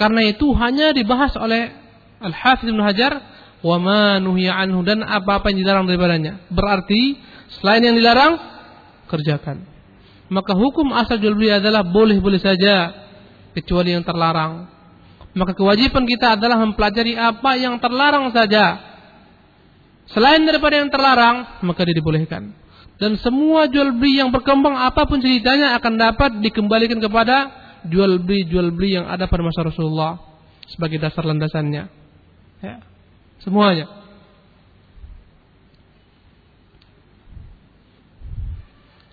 [0.00, 1.68] karena itu hanya dibahas oleh
[2.24, 3.12] Al-Hafidh Ibn Hajar
[3.60, 6.48] wa ma anhu dan apa-apa yang dilarang daripadanya.
[6.48, 7.20] Berarti
[7.60, 8.40] selain yang dilarang
[9.12, 9.68] kerjakan.
[10.32, 12.96] Maka hukum asal jual beli adalah boleh-boleh saja
[13.52, 14.72] kecuali yang terlarang.
[15.30, 18.82] Maka kewajiban kita adalah mempelajari apa yang terlarang saja.
[20.10, 22.50] Selain daripada yang terlarang, maka dia dibolehkan.
[22.98, 27.48] Dan semua jual beli yang berkembang apa pun ceritanya akan dapat dikembalikan kepada
[27.86, 30.20] jual beli jual beli yang ada pada masa Rasulullah
[30.68, 31.88] sebagai dasar landasannya.
[32.60, 32.76] Ya.
[33.40, 33.88] Semuanya.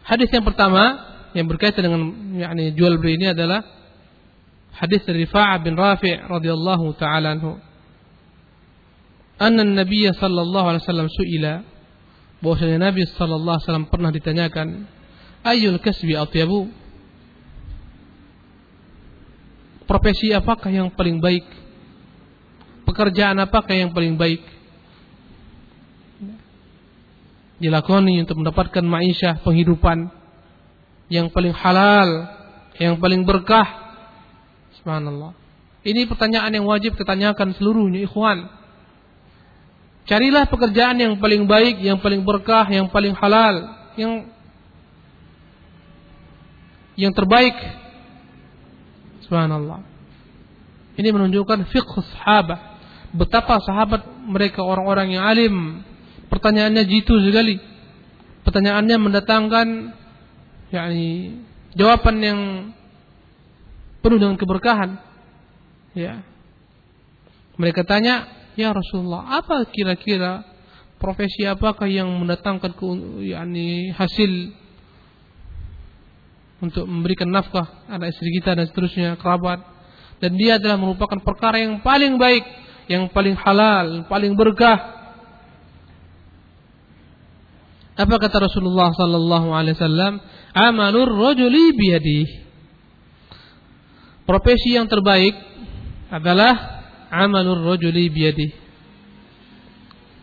[0.04, 1.04] Hadis yang pertama
[1.36, 2.02] yang berkaitan dengan
[2.36, 3.77] yakni jual beli ini adalah
[4.78, 7.58] hadis Rifa'ah bin Rafi' radhiyallahu taala anhu.
[9.38, 11.54] Anna Nabi sallallahu alaihi wasallam suila
[12.42, 14.68] bahwasanya Nabi sallallahu alaihi wasallam pernah ditanyakan
[15.46, 16.70] ayyul kasbi atyabu
[19.88, 21.48] Profesi apakah yang paling baik?
[22.84, 24.44] Pekerjaan apakah yang paling baik?
[27.64, 30.12] Dilakoni untuk mendapatkan maisha penghidupan
[31.08, 32.28] yang paling halal,
[32.84, 33.87] yang paling berkah.
[34.88, 35.36] Subhanallah.
[35.84, 38.48] Ini pertanyaan yang wajib ditanyakan seluruhnya ikhwan.
[40.08, 43.68] Carilah pekerjaan yang paling baik, yang paling berkah, yang paling halal,
[44.00, 44.32] yang
[46.96, 47.52] yang terbaik
[49.28, 49.84] Subhanallah.
[50.96, 52.80] Ini menunjukkan fiqh sahabat.
[53.12, 55.84] Betapa sahabat mereka orang-orang yang alim.
[56.32, 57.60] Pertanyaannya jitu sekali.
[58.48, 59.68] Pertanyaannya mendatangkan
[60.72, 61.44] yakni
[61.76, 62.40] jawaban yang
[64.08, 64.96] penuh dengan keberkahan.
[65.92, 66.24] Ya.
[67.60, 68.24] Mereka tanya,
[68.56, 70.48] "Ya Rasulullah, apa kira-kira
[70.98, 72.72] profesi apakah yang mendatangkan
[73.22, 74.56] yakni hasil
[76.58, 79.62] untuk memberikan nafkah anak istri kita dan seterusnya kerabat
[80.18, 82.42] dan dia adalah merupakan perkara yang paling baik
[82.90, 84.98] yang paling halal paling berkah
[87.98, 90.14] apa kata Rasulullah sallallahu alaihi wasallam
[90.58, 92.47] amalur rajuli biyadihi
[94.28, 95.34] profesi yang terbaik
[96.12, 98.68] adalah amalur rajuli biyadihi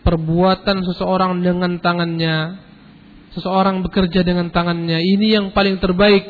[0.05, 2.61] perbuatan seseorang dengan tangannya
[3.35, 6.23] seseorang bekerja dengan tangannya ini yang paling terbaik.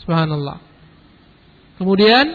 [0.00, 0.62] Subhanallah.
[1.76, 2.26] Kemudian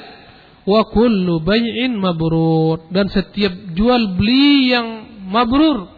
[0.67, 2.91] wa kullu bai'in mabrur.
[2.93, 4.87] Dan setiap jual beli yang
[5.25, 5.89] mabrur.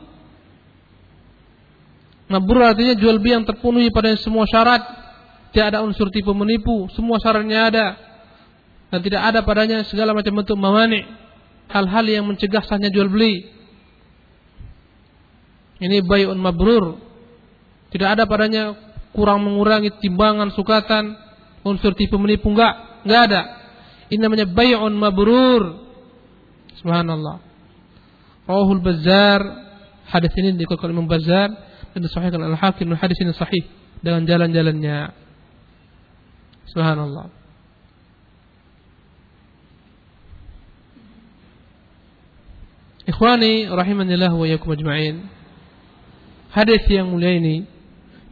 [2.32, 4.82] Mabrur artinya jual beli yang terpenuhi pada semua syarat.
[5.52, 6.88] Tidak ada unsur tipu menipu.
[6.96, 7.86] Semua syaratnya ada
[8.94, 11.04] dan tidak ada padanya segala macam bentuk mawani
[11.70, 13.50] hal-hal yang mencegah sahnya jual beli.
[15.82, 17.02] Ini bayun mabrur.
[17.92, 18.76] Tidak ada padanya
[19.16, 21.16] kurang mengurangi timbangan sukatan
[21.66, 23.04] unsur tipu menipu enggak.
[23.04, 23.42] Enggak ada.
[24.14, 25.84] Ini namanya bayun mabrur.
[26.80, 27.42] Subhanallah.
[28.46, 29.42] Rawahul bazzar.
[30.06, 31.50] Hadis ini dikutip Imam Bazzar
[31.92, 32.94] dan disahihkan Al-Hakim.
[32.94, 33.66] Hadis ini sahih
[34.06, 35.10] dengan jalan-jalannya.
[36.70, 37.45] Subhanallah
[43.06, 45.30] Ikhwani rahimanillah wa yakum ajma'in.
[46.50, 47.70] Hadis yang mulia ini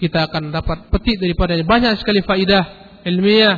[0.02, 2.66] kita akan dapat petik daripada banyak sekali faidah
[3.06, 3.58] ilmiah.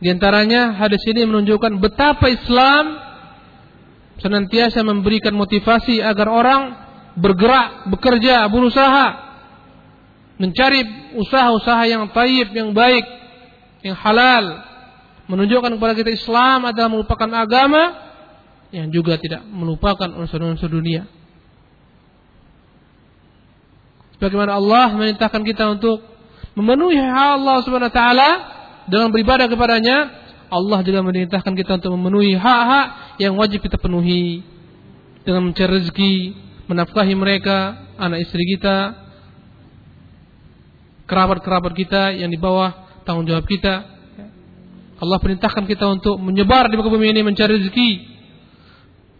[0.00, 2.96] Di antaranya hadis ini menunjukkan betapa Islam
[4.22, 6.62] senantiasa memberikan motivasi agar orang
[7.18, 9.30] bergerak, bekerja, berusaha
[10.40, 10.80] mencari
[11.20, 13.04] usaha-usaha yang taib, yang baik,
[13.84, 14.64] yang halal.
[15.28, 18.09] Menunjukkan kepada kita Islam adalah merupakan agama
[18.70, 21.06] yang juga tidak melupakan unsur-unsur dunia.
[24.20, 26.04] Bagaimana Allah memerintahkan kita untuk
[26.52, 28.30] memenuhi hak Allah Subhanahu wa taala
[28.86, 29.96] dengan beribadah kepadanya,
[30.52, 34.44] Allah juga memerintahkan kita untuk memenuhi hak-hak yang wajib kita penuhi
[35.24, 36.14] dengan mencari rezeki,
[36.68, 38.98] menafkahi mereka, anak istri kita,
[41.08, 43.98] kerabat-kerabat kita yang di bawah tanggung jawab kita.
[45.00, 47.90] Allah perintahkan kita untuk menyebar di muka bumi ini mencari rezeki,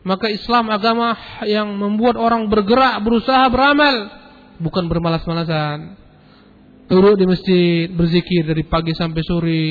[0.01, 1.13] maka Islam agama
[1.45, 4.09] yang membuat orang bergerak, berusaha, beramal,
[4.57, 5.97] bukan bermalas-malasan.
[6.89, 9.69] Turut di masjid, berzikir dari pagi sampai sore,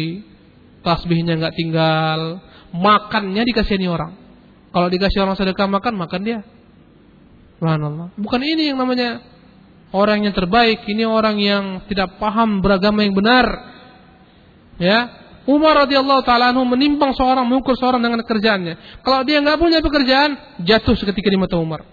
[0.85, 2.39] tasbihnya nggak tinggal,
[2.71, 4.13] makannya dikasihani orang.
[4.69, 6.39] Kalau dikasih orang sedekah makan, makan dia.
[7.57, 8.15] Subhanallah.
[8.15, 9.19] Bukan ini yang namanya
[9.91, 13.45] orang yang terbaik, ini orang yang tidak paham beragama yang benar.
[14.79, 15.11] Ya,
[15.47, 19.03] Umar radhiyallahu taala anhu menimbang seorang mengukur seorang dengan kerjaannya.
[19.05, 21.85] Kalau dia nggak punya pekerjaan, jatuh seketika di mata Umar.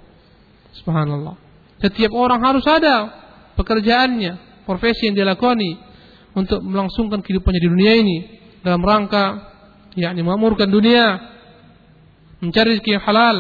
[0.83, 1.39] Subhanallah.
[1.81, 3.13] Setiap orang harus ada
[3.57, 5.77] pekerjaannya, profesi yang dia lakoni
[6.37, 8.17] untuk melangsungkan kehidupannya di dunia ini
[8.61, 9.57] dalam rangka
[9.97, 11.17] yakni memamurkan dunia,
[12.45, 13.37] mencari rezeki yang halal,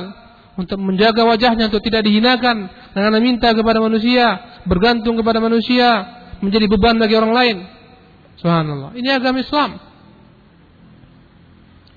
[0.56, 5.88] untuk menjaga wajahnya untuk tidak dihinakan dengan meminta kepada manusia, bergantung kepada manusia,
[6.40, 7.56] menjadi beban bagi orang lain.
[8.40, 8.96] Subhanallah.
[8.96, 9.70] Ini agama Islam.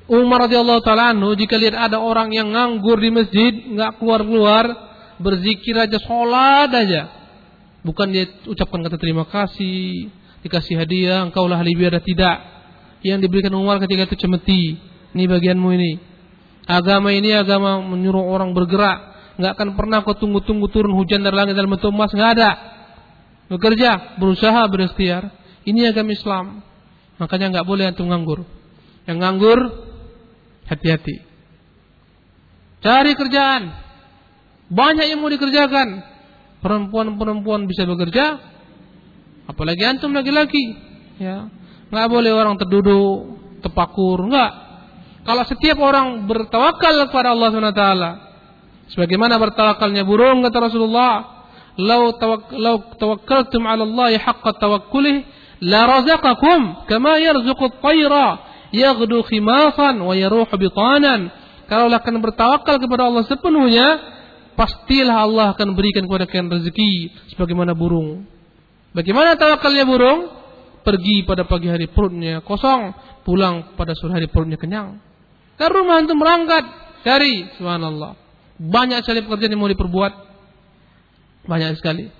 [0.09, 4.65] Umar radhiyallahu taala anhu jika lihat ada orang yang nganggur di masjid, nggak keluar-keluar,
[5.21, 7.01] berzikir aja, sholat aja.
[7.85, 10.09] Bukan dia ucapkan kata terima kasih,
[10.41, 12.41] dikasih hadiah, engkau lah ahli biada tidak.
[13.05, 14.81] Yang diberikan Umar ketika itu cemeti.
[15.13, 15.91] Ini bagianmu ini.
[16.65, 19.13] Agama ini agama menyuruh orang bergerak.
[19.39, 22.11] Nggak akan pernah kau tunggu-tunggu turun hujan dari langit dalam bentuk emas.
[22.11, 22.51] Nggak ada.
[23.47, 25.31] Bekerja, berusaha, berikhtiar.
[25.63, 26.45] Ini agama Islam.
[27.21, 28.43] Makanya nggak boleh antum nganggur.
[29.07, 29.59] Yang nganggur
[30.69, 31.15] Hati-hati.
[32.85, 33.63] Cari kerjaan.
[34.69, 36.05] Banyak yang mau dikerjakan.
[36.61, 38.37] Perempuan-perempuan bisa bekerja.
[39.49, 40.77] Apalagi antum laki-laki.
[41.17, 41.49] Ya.
[41.89, 44.29] Nggak boleh orang terduduk, tepakur.
[44.29, 44.51] Enggak.
[45.25, 47.85] Kalau setiap orang bertawakal kepada Allah SWT.
[48.93, 51.41] Sebagaimana bertawakalnya burung kata Rasulullah.
[51.79, 55.25] Lau, tawak, lau tawakkaltum ala Allah haqqa tawakkulih.
[55.65, 61.31] La razaqakum kama yarzuqut tayra yaghdu khimasan wa yaruhu bitanan.
[61.69, 63.87] Kalau akan bertawakal kepada Allah sepenuhnya,
[64.57, 68.25] pastilah Allah akan berikan kepada kalian rezeki sebagaimana burung.
[68.91, 70.19] Bagaimana tawakalnya burung?
[70.81, 74.97] Pergi pada pagi hari perutnya kosong, pulang pada sore hari perutnya kenyang.
[75.59, 76.63] Ke rumah untuk berangkat,
[77.05, 78.17] cari, subhanallah.
[78.57, 80.13] Banyak sekali pekerjaan yang mau diperbuat.
[81.45, 82.18] Banyak sekali.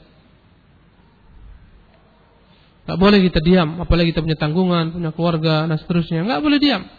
[2.89, 6.25] Gak boleh kita diam, apalagi kita punya tanggungan, punya keluarga dan seterusnya.
[6.25, 6.89] Gak boleh diam.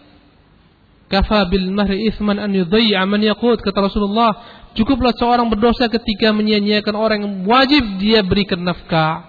[1.10, 4.62] Kafa bil mahri isman an yudayya man yaqut kata Rasulullah.
[4.78, 9.26] Cukuplah seorang berdosa ketika menyia-nyiakan orang yang wajib dia berikan nafkah.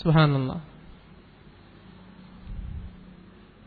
[0.00, 0.64] Subhanallah.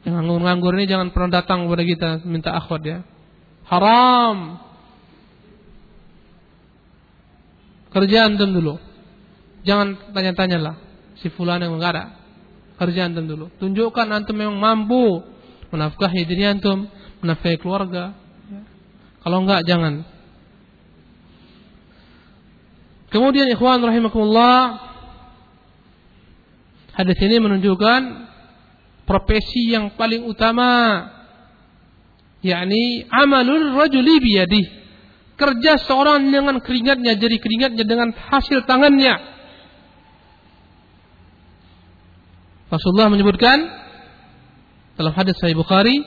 [0.02, 3.06] Yang nganggur-nganggur ini jangan pernah datang kepada kita minta akhwat ya.
[3.70, 4.58] Haram.
[7.93, 8.82] Kerjaan dulu.
[9.62, 10.91] Jangan tanya-tanyalah
[11.22, 12.05] si fulan yang enggak ada
[12.82, 13.45] kerjaan antum dulu.
[13.61, 15.22] Tunjukkan antum memang mampu
[15.69, 16.89] menafkahi diri antum,
[17.22, 18.17] menafkahi keluarga.
[19.22, 20.01] Kalau enggak jangan.
[23.13, 24.89] Kemudian ikhwan rahimakumullah
[26.95, 28.01] hadis ini menunjukkan
[29.05, 31.05] profesi yang paling utama
[32.41, 34.65] yakni amalul rajuli biyadih
[35.36, 39.31] kerja seorang dengan keringatnya jadi keringatnya dengan hasil tangannya
[42.72, 43.67] Rasulullah menyebutkan
[44.95, 45.99] dalam hadis Sahih Bukhari,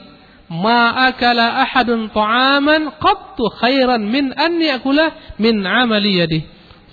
[0.49, 6.43] "Ma akala ahadun ta'aman qattu khairan min an yakula min amali yadihi."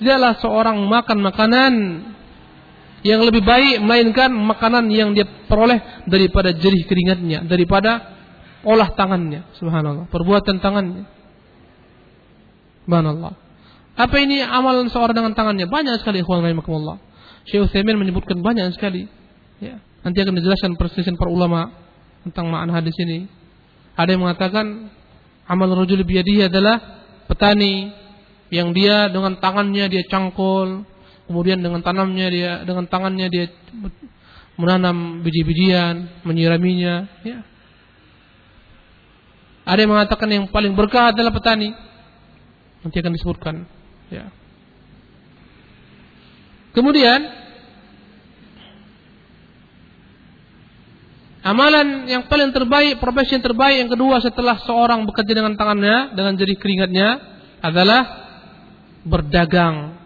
[0.02, 1.74] Tidaklah seorang makan makanan
[3.06, 5.78] yang lebih baik melainkan makanan yang dia peroleh
[6.10, 8.18] daripada jerih keringatnya, daripada
[8.66, 9.46] olah tangannya.
[9.58, 11.06] Subhanallah, perbuatan tangannya.
[12.86, 13.32] Subhanallah.
[13.92, 15.70] Apa ini amalan seorang dengan tangannya?
[15.70, 16.98] Banyak sekali ikhwan rahimakumullah.
[17.46, 19.06] Syekh Utsaimin menyebutkan banyak sekali.
[19.62, 19.78] Ya.
[20.02, 21.70] Nanti akan dijelaskan persisian para ulama
[22.26, 23.30] tentang makna hadis ini.
[23.94, 24.90] Ada yang mengatakan
[25.46, 27.94] amal rajul biyadihi adalah petani
[28.50, 30.82] yang dia dengan tangannya dia cangkul,
[31.30, 33.46] kemudian dengan tanamnya dia dengan tangannya dia
[34.58, 37.40] menanam biji-bijian, menyiraminya, ya.
[39.62, 41.70] Ada yang mengatakan yang paling berkah adalah petani.
[42.82, 43.54] Nanti akan disebutkan.
[44.10, 44.26] Ya.
[46.74, 47.41] Kemudian
[51.43, 56.38] amalan yang paling terbaik, profesi yang terbaik yang kedua setelah seorang bekerja dengan tangannya, dengan
[56.38, 57.09] jari keringatnya
[57.62, 58.01] adalah
[59.03, 59.99] berdagang.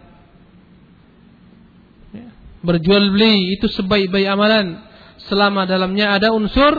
[2.13, 2.29] Ya.
[2.65, 4.81] Berjual beli itu sebaik-baik amalan
[5.29, 6.73] selama dalamnya ada unsur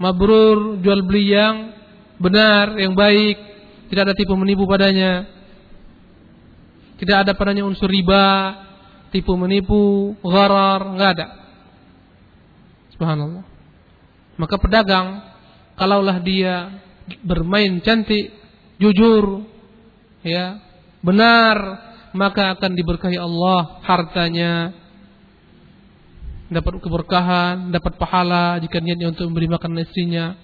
[0.00, 1.72] mabrur jual beli yang
[2.16, 3.36] benar, yang baik,
[3.92, 5.28] tidak ada tipu menipu padanya.
[6.96, 8.56] Tidak ada padanya unsur riba,
[9.12, 11.26] tipu menipu, gharar, enggak ada.
[12.96, 13.55] Subhanallah.
[14.36, 15.24] Maka pedagang
[15.76, 16.80] kalaulah dia
[17.24, 18.32] bermain cantik,
[18.76, 19.44] jujur,
[20.20, 20.60] ya,
[21.00, 21.56] benar,
[22.12, 24.72] maka akan diberkahi Allah hartanya.
[26.46, 30.38] Dapat keberkahan, dapat pahala jika niatnya untuk memberi makan istrinya.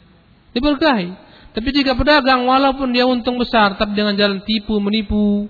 [0.50, 1.08] Diberkahi.
[1.52, 5.46] Tapi jika pedagang walaupun dia untung besar tapi dengan jalan tipu menipu,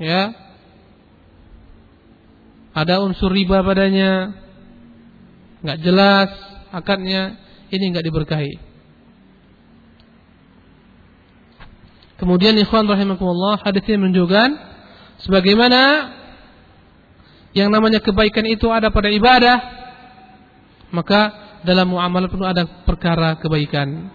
[0.00, 0.32] ya
[2.72, 4.32] ada unsur riba padanya
[5.60, 6.30] nggak jelas
[6.72, 7.36] akadnya
[7.68, 8.54] ini nggak diberkahi.
[12.18, 14.48] Kemudian ikhwan rahimakumullah hadis ini menunjukkan
[15.26, 15.82] sebagaimana
[17.52, 19.58] yang namanya kebaikan itu ada pada ibadah
[20.94, 21.20] maka
[21.66, 24.10] dalam muamalah pun ada perkara kebaikan.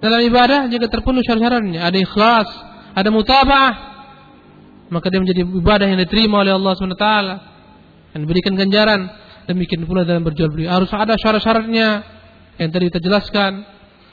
[0.00, 1.80] Dalam ibadah jika terpenuhi syarat-syaratnya.
[1.80, 2.48] Ada ikhlas
[2.94, 3.72] ada mutabah
[4.88, 7.08] maka dia menjadi ibadah yang diterima oleh Allah SWT
[8.14, 9.10] dan diberikan ganjaran
[9.46, 10.68] demikian pula dalam berjual beli.
[10.68, 11.88] Harus ada syarat-syaratnya.
[12.60, 13.52] Yang tadi kita jelaskan.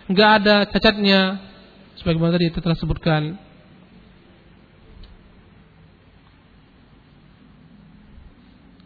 [0.09, 1.21] Enggak ada cacatnya.
[2.01, 3.39] Sebagaimana tadi kita telah sebutkan.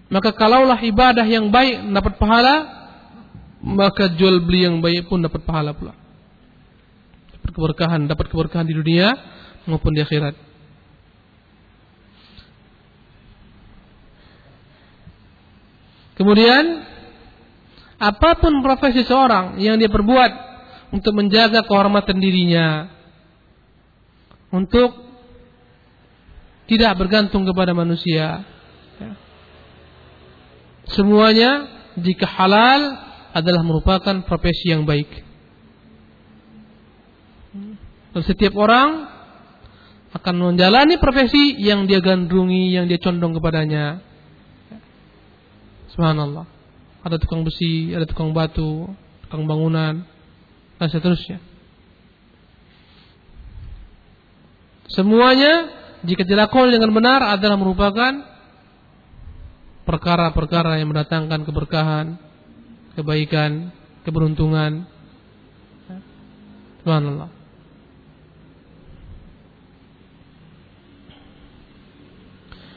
[0.06, 2.56] Maka kalaulah ibadah yang baik dapat pahala
[3.66, 5.98] maka jual beli yang baik pun dapat pahala pula.
[7.34, 9.18] Dapat keberkahan dapat keberkahan di dunia
[9.66, 10.38] maupun di akhirat
[16.16, 16.84] Kemudian
[18.00, 20.32] apa pun profesi seorang yang dia perbuat
[20.96, 22.88] untuk menjaga kehormatan dirinya,
[24.52, 24.96] untuk
[26.72, 28.48] tidak bergantung kepada manusia.
[28.98, 29.12] Ya.
[30.96, 31.68] Semuanya
[32.00, 32.96] jika halal
[33.36, 35.12] adalah merupakan profesi yang baik.
[38.16, 39.12] Dan setiap orang
[40.16, 44.00] akan menjalani profesi yang dia gandrungi, yang dia condong kepadanya.
[45.96, 46.44] Subhanallah.
[47.08, 48.92] Ada tukang besi, ada tukang batu,
[49.26, 50.04] tukang bangunan,
[50.76, 51.40] dan seterusnya.
[54.92, 55.72] Semuanya
[56.04, 58.12] jika dilakukan dengan benar adalah merupakan
[59.88, 62.06] perkara-perkara yang mendatangkan keberkahan,
[63.00, 63.72] kebaikan,
[64.04, 64.84] keberuntungan.
[66.84, 67.30] Subhanallah.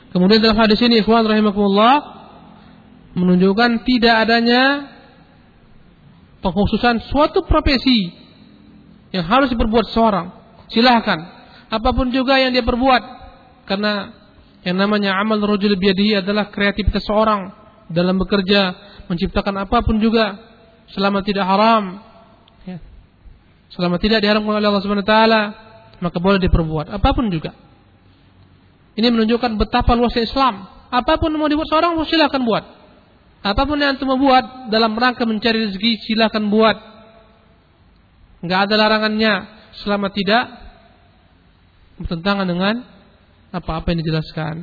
[0.08, 2.17] Kemudian dalam hadis ini ikhwan rahimakumullah
[3.18, 4.94] menunjukkan tidak adanya
[6.38, 8.14] pengkhususan suatu profesi
[9.10, 10.30] yang harus diperbuat seorang.
[10.70, 11.18] Silahkan.
[11.68, 13.02] Apa pun juga yang dia perbuat.
[13.68, 14.14] Karena
[14.64, 17.52] yang namanya amal rojul biadihi adalah kreativitas seorang
[17.88, 18.76] dalam bekerja,
[19.08, 20.36] menciptakan apa pun juga
[20.92, 22.00] selama tidak haram.
[22.64, 22.78] Ya.
[23.72, 25.42] Selama tidak diharamkan oleh Allah Subhanahu wa taala,
[26.00, 27.52] maka boleh diperbuat apa pun juga.
[28.98, 30.66] Ini menunjukkan betapa luasnya Islam.
[30.88, 32.64] Apa pun mau dibuat seorang, silahkan buat.
[33.38, 36.76] Apa pun yang antum buat dalam rangka mencari rezeki silakan buat.
[38.42, 39.34] Enggak ada larangannya
[39.82, 40.46] selama tidak
[41.98, 42.74] bertentangan dengan
[43.50, 44.54] apa-apa yang dijelaskan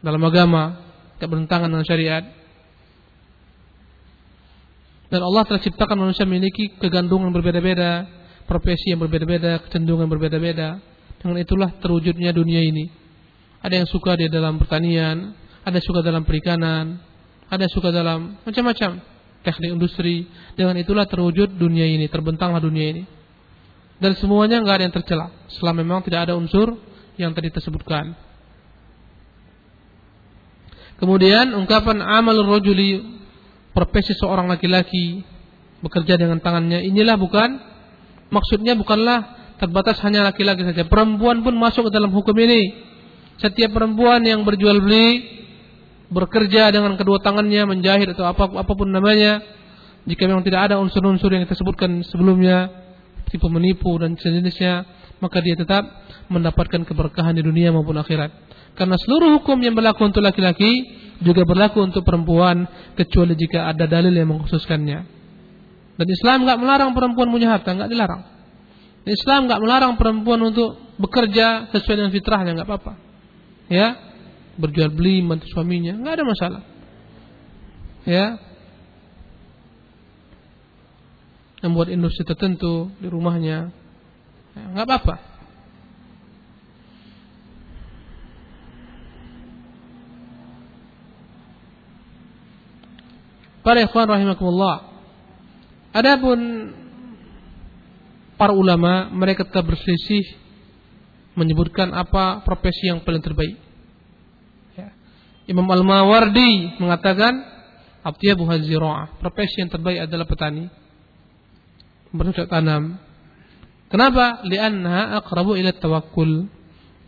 [0.00, 0.80] dalam agama,
[1.16, 2.24] tidak bertentangan dengan syariat.
[5.10, 8.06] Dan Allah telah ciptakan manusia memiliki kegandungan berbeda-beda,
[8.46, 10.78] profesi yang berbeda-beda, kecenderungan berbeda-beda.
[11.20, 12.88] Dengan itulah terwujudnya dunia ini.
[13.60, 17.00] Ada yang suka di dalam pertanian, ada suka dalam perikanan,
[17.50, 19.00] ada suka dalam macam-macam.
[19.40, 20.28] teknik industri.
[20.52, 23.02] Dengan itulah terwujud dunia ini, terbentanglah dunia ini.
[23.96, 26.76] Dan semuanya nggak ada yang tercela, selama memang tidak ada unsur
[27.16, 28.12] yang tadi tersebutkan.
[31.00, 33.00] Kemudian ungkapan amal rojuli
[33.72, 35.24] profesi seorang laki-laki
[35.80, 37.56] bekerja dengan tangannya inilah bukan
[38.28, 42.76] maksudnya bukanlah terbatas hanya laki-laki saja perempuan pun masuk ke dalam hukum ini
[43.40, 45.39] setiap perempuan yang berjual beli
[46.10, 49.40] bekerja dengan kedua tangannya menjahit atau apa, apa pun namanya
[50.04, 51.54] jika memang tidak ada unsur-unsur yang kita
[52.10, 52.70] sebelumnya
[53.30, 54.84] tipu menipu dan sejenisnya
[55.22, 55.86] maka dia tetap
[56.32, 58.32] mendapatkan keberkahan di dunia maupun akhirat.
[58.74, 62.64] Karena seluruh hukum yang berlaku untuk laki-laki juga berlaku untuk perempuan
[62.96, 64.98] kecuali jika ada dalil yang mengkhususkannya.
[66.00, 68.22] Dan Islam nggak melarang perempuan punya harta nggak dilarang.
[69.04, 72.92] Islam nggak melarang perempuan untuk bekerja sesuai dengan fitrahnya nggak apa-apa.
[73.68, 74.09] Ya
[74.60, 76.62] berjual beli mantu suaminya, nggak ada masalah.
[78.04, 78.26] Ya.
[81.60, 83.68] Membuat industri tertentu di rumahnya,
[84.56, 85.16] ya, nggak apa-apa.
[93.60, 94.88] Para ikhwan rahimakumullah.
[95.92, 96.38] Adapun
[98.40, 100.24] para ulama mereka tetap berselisih
[101.36, 103.69] menyebutkan apa profesi yang paling terbaik.
[105.50, 107.42] Imam Al-Mawardi mengatakan
[108.06, 110.70] Abtiyabu hazira'ah Profesi yang terbaik adalah petani.
[112.14, 113.02] Bercocok tanam.
[113.90, 114.46] Kenapa?
[114.46, 116.46] Lianna akrabu ila tawakul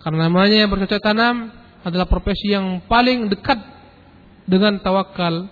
[0.03, 1.55] Karena namanya bercocok tanam
[1.87, 3.63] Adalah profesi yang paling dekat
[4.51, 5.47] Dengan tawakal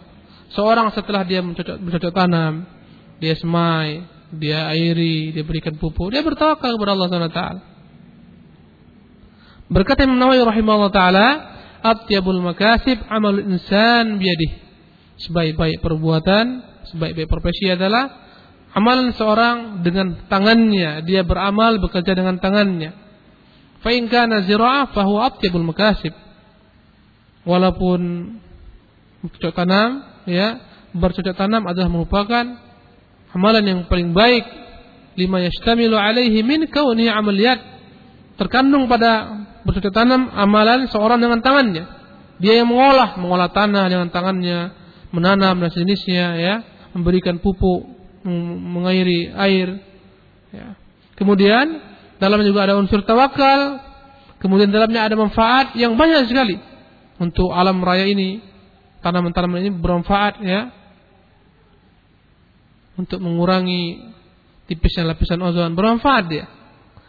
[0.50, 2.66] Seorang setelah dia bercocok, bercocok tanam
[3.22, 4.02] Dia semai
[4.34, 7.42] Dia airi Dia berikan pupuk Dia bertawakal kepada Allah SWT
[9.70, 11.26] Berkata Imam Nawawi rahimahullah ta'ala
[11.82, 14.70] atyabul makasib amal insan biadih.
[15.20, 18.08] Sebaik-baik perbuatan, sebaik-baik profesi adalah
[18.72, 21.04] amalan seorang dengan tangannya.
[21.04, 22.96] Dia beramal bekerja dengan tangannya.
[23.84, 26.12] Fa zira'ah atyabul makasib.
[27.44, 28.00] Walaupun
[29.24, 30.60] bercocok tanam, ya,
[30.92, 32.44] bercocok tanam adalah merupakan
[33.32, 34.44] amalan yang paling baik
[35.18, 37.60] lima yastamilu alaihi min kauni amaliyat
[38.40, 41.84] terkandung pada bercocok tanam amalan seorang dengan tangannya.
[42.40, 44.72] Dia yang mengolah, mengolah tanah dengan tangannya,
[45.12, 46.54] menanam dan sejenisnya, ya,
[46.96, 47.84] memberikan pupuk,
[48.24, 49.68] mengairi air.
[50.50, 50.74] Ya.
[51.20, 51.80] Kemudian
[52.16, 53.90] dalamnya juga ada unsur tawakal.
[54.40, 56.56] Kemudian dalamnya ada manfaat yang banyak sekali
[57.20, 58.40] untuk alam raya ini.
[59.00, 60.68] Tanaman-tanaman ini bermanfaat ya
[63.00, 64.12] untuk mengurangi
[64.68, 66.44] tipisnya lapisan ozon bermanfaat dia.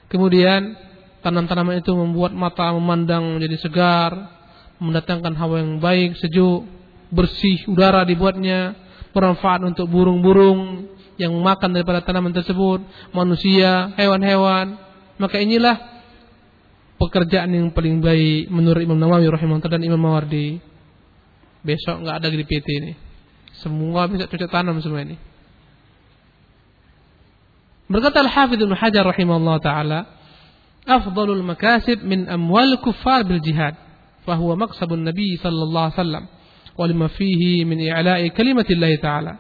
[0.08, 0.76] Kemudian
[1.22, 4.12] Tanam-tanaman itu membuat mata memandang menjadi segar,
[4.82, 6.66] mendatangkan hawa yang baik, sejuk,
[7.14, 8.74] bersih, udara dibuatnya,
[9.14, 10.90] bermanfaat untuk burung-burung
[11.22, 12.82] yang makan daripada tanaman tersebut,
[13.14, 14.82] manusia, hewan-hewan.
[15.22, 15.78] Maka inilah
[16.98, 20.58] pekerjaan yang paling baik menurut Imam Nawawi rahimahullah dan Imam Mawardi.
[21.62, 22.94] Besok nggak ada di PT ini.
[23.62, 25.14] Semua bisa cocok tanam semua ini.
[27.86, 30.00] Berkata Al-Hafidh Hajar rahimahullah taala,
[30.88, 33.76] afdalul makasib min amwal kuffar bil jihad
[34.26, 36.26] fahuwa maqsabun nabi sallallahu alaihi wasallam
[36.78, 39.34] wa lima fihi min i'la'i kalimatillahi ta'ala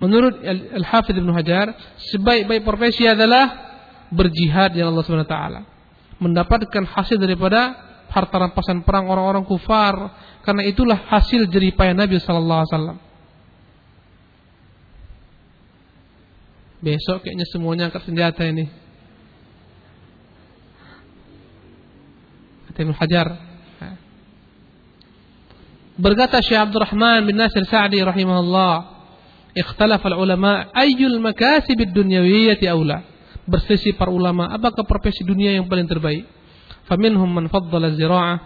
[0.00, 0.44] menurut
[0.76, 1.72] Al-Hafidh Ibnu Hajar
[2.12, 3.66] sebaik-baik profesi adalah
[4.12, 5.60] berjihad dengan Allah Subhanahu wa taala.
[6.22, 7.74] Mendapatkan hasil daripada
[8.08, 9.94] harta rampasan perang orang-orang kufar.
[10.46, 12.98] Karena itulah hasil jerih payah Nabi sallallahu alaihi wasallam.
[16.76, 18.68] Besok kayaknya semuanya angkat senjata ini
[22.82, 23.56] Ibnu Hajar.
[25.96, 28.74] Berkata Syekh Abdul Rahman bin Nasir Sa'di rahimahullah,
[29.56, 33.00] "Ikhtalaf al-ulama ayyul makasib ad-dunyawiyyati aula."
[33.48, 36.28] Berselisih para ulama, apakah profesi dunia yang paling terbaik?
[36.84, 38.38] Faminhum man faddala zira'ah,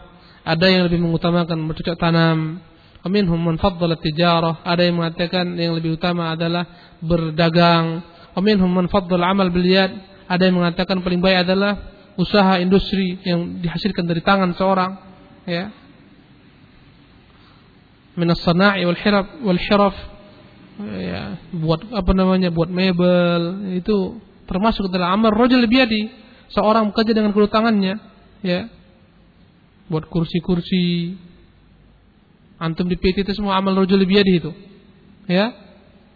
[0.47, 2.63] ada yang lebih mengutamakan bercocok tanam.
[3.03, 8.05] Faminhum man faddala tijarah, ada yang mengatakan yang lebih utama adalah berdagang.
[8.37, 9.67] Faminhum man faddala amal bil
[10.31, 14.93] ada yang mengatakan paling baik adalah usaha industri yang dihasilkan dari tangan seorang
[15.47, 15.71] ya.
[18.19, 19.97] Minas sana'i wal hiraf wal hiraf
[20.99, 21.39] ya.
[21.55, 24.19] Buat apa namanya buat mebel itu
[24.51, 26.11] termasuk dalam amal rajul biadi
[26.51, 27.97] seorang bekerja dengan kedua tangannya
[28.43, 28.67] ya.
[29.91, 31.15] Buat kursi-kursi
[32.61, 34.51] antum di PT itu semua amal rajul biadi itu
[35.31, 35.55] ya.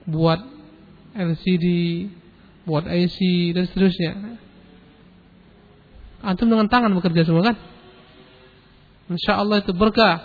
[0.04, 0.42] Buat
[1.14, 1.66] LCD
[2.64, 3.18] buat IC
[3.52, 4.12] dan seterusnya
[6.24, 7.56] Antum dengan tangan bekerja semua kan?
[9.12, 10.24] Insya Allah itu berkah.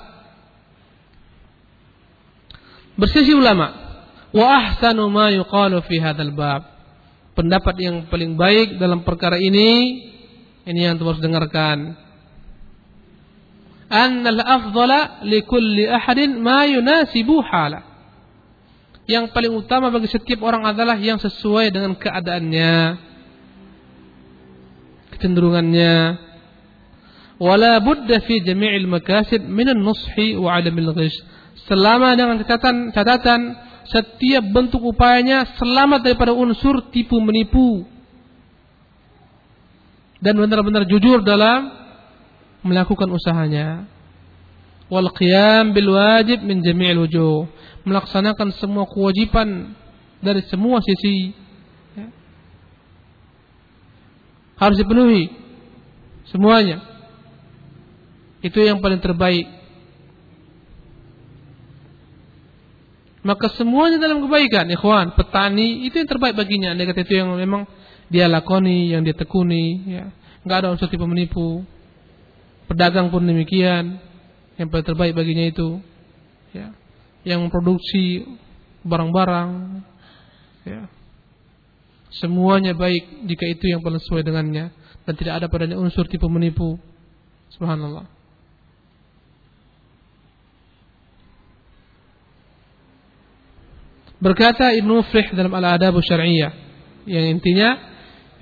[2.95, 3.75] Bersisi ulama.
[4.31, 6.63] Wa ahsanu ma yuqalu fi hadzal bab.
[7.35, 10.03] Pendapat yang paling baik dalam perkara ini
[10.67, 11.95] ini yang harus dengarkan.
[13.89, 17.81] Annal afdhala likulli ahadin ma yunasibu hala.
[19.09, 22.73] Yang paling utama bagi setiap orang adalah yang sesuai dengan keadaannya,
[25.19, 26.15] kecenderungannya.
[27.39, 30.95] Wala budda fi jami'il makasid min an-nushi wa 'adamil.
[31.67, 33.41] Selama dengan catatan catatan
[33.89, 37.83] setiap bentuk upayanya selamat daripada unsur tipu menipu
[40.21, 41.73] dan benar-benar jujur dalam
[42.61, 43.87] melakukan usahanya
[44.91, 47.47] wal qiyam bil wajib min jami'il wujuh
[47.87, 49.73] melaksanakan semua kewajiban
[50.19, 51.31] dari semua sisi
[51.95, 52.07] ya.
[54.59, 55.31] Harus dipenuhi
[56.29, 56.83] semuanya
[58.39, 59.59] itu yang paling terbaik
[63.19, 65.11] Maka semuanya dalam kebaikan, ikhwan.
[65.11, 66.71] Petani itu yang terbaik baginya.
[66.71, 67.67] Kata itu yang memang
[68.07, 70.09] dia lakoni, yang dia tekuni, ya.
[70.47, 71.67] Enggak ada unsur tipe menipu.
[72.71, 73.99] Pedagang pun demikian.
[74.55, 75.83] Yang paling terbaik baginya itu,
[76.55, 76.71] ya.
[77.27, 78.23] Yang memproduksi
[78.87, 79.49] barang-barang,
[80.63, 80.81] ya.
[82.09, 84.73] Semuanya baik jika itu yang paling sesuai dengannya
[85.05, 86.81] dan tidak ada padanya unsur tipe menipu.
[87.53, 88.09] Subhanallah.
[94.19, 96.51] Berkata Ibnu Muflih dalam Al-Adab Syar'iyyah
[97.07, 97.79] yang intinya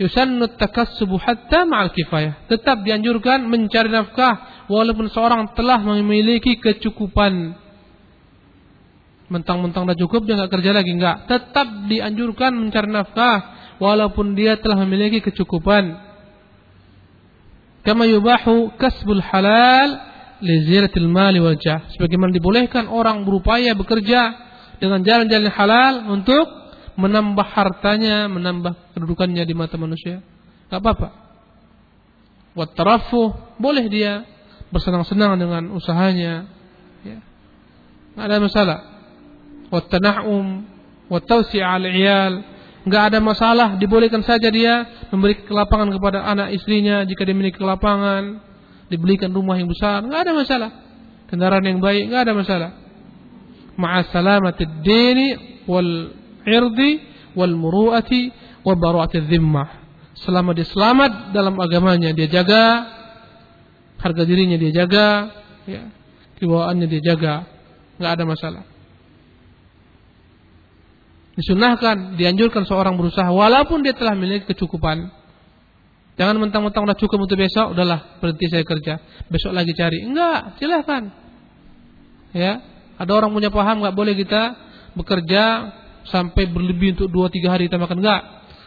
[0.02, 2.50] yusannu takassubu hatta ma'al kifayah.
[2.50, 7.54] Tetap dianjurkan mencari nafkah walaupun seorang telah memiliki kecukupan.
[9.28, 11.30] Mentang-mentang dah cukup dia enggak kerja lagi enggak.
[11.30, 16.06] Tetap dianjurkan mencari nafkah walaupun dia telah memiliki kecukupan.
[17.86, 19.96] Kama yubahu kasbul halal
[20.44, 21.88] li ziratil mali wal jah.
[21.96, 24.36] Sebagaimana dibolehkan orang berupaya bekerja
[24.78, 26.46] dengan jalan-jalan halal untuk
[26.98, 30.26] menambah hartanya, menambah kedudukannya di mata manusia.
[30.68, 31.10] Gak apa-apa.
[32.58, 34.26] Wattarafuh, boleh dia
[34.74, 36.50] bersenang-senang dengan usahanya.
[37.06, 37.22] Ya.
[38.18, 38.80] Gak ada masalah.
[39.70, 40.66] Wattanahum,
[41.08, 42.57] wattausi' al-iyal.
[42.88, 48.40] Gak ada masalah, dibolehkan saja dia memberi kelapangan kepada anak istrinya jika dia memiliki kelapangan,
[48.88, 50.72] dibelikan rumah yang besar, gak ada masalah.
[51.28, 52.88] Kendaraan yang baik, gak ada masalah
[53.78, 56.12] ma'a salamatid dini wal
[56.44, 56.92] irdi
[57.38, 58.34] wal muru'ati
[58.66, 59.86] wa bara'atid dhimmah.
[60.18, 62.98] Selama dia selamat dalam agamanya, dia jaga
[64.02, 65.30] harga dirinya dia jaga,
[65.70, 65.90] ya,
[66.42, 67.46] kebawaannya dia jaga,
[68.02, 68.64] nggak ada masalah.
[71.38, 75.14] Disunahkan, dianjurkan seorang berusaha walaupun dia telah memiliki kecukupan.
[76.18, 78.98] Jangan mentang-mentang udah cukup untuk besok, udahlah berhenti saya kerja.
[79.30, 80.02] Besok lagi cari.
[80.02, 81.14] Enggak, silahkan.
[82.34, 82.58] Ya,
[82.98, 84.58] ada orang punya paham nggak boleh kita
[84.98, 85.44] bekerja
[86.10, 88.22] sampai berlebih untuk dua tiga hari kita makan enggak.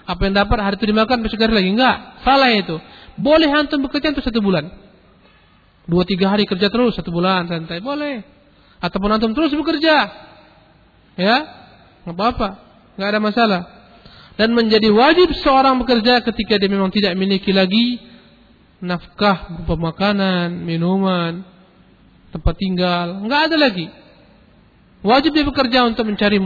[0.06, 2.22] Apa yang dapat hari itu dimakan besok hari lagi enggak.
[2.22, 2.78] Salah itu.
[3.18, 4.70] Boleh antum bekerja untuk satu bulan.
[5.90, 8.22] Dua tiga hari kerja terus satu bulan santai boleh.
[8.78, 10.06] Ataupun antum terus bekerja.
[11.18, 11.36] Ya,
[12.04, 12.48] nggak apa-apa,
[12.96, 13.62] nggak ada masalah.
[14.40, 18.00] Dan menjadi wajib seorang bekerja ketika dia memang tidak memiliki lagi
[18.80, 21.44] nafkah berupa makanan, minuman,
[22.32, 23.86] tempat tinggal, nggak ada lagi.
[25.04, 26.40] Wajib dia bekerja untuk mencari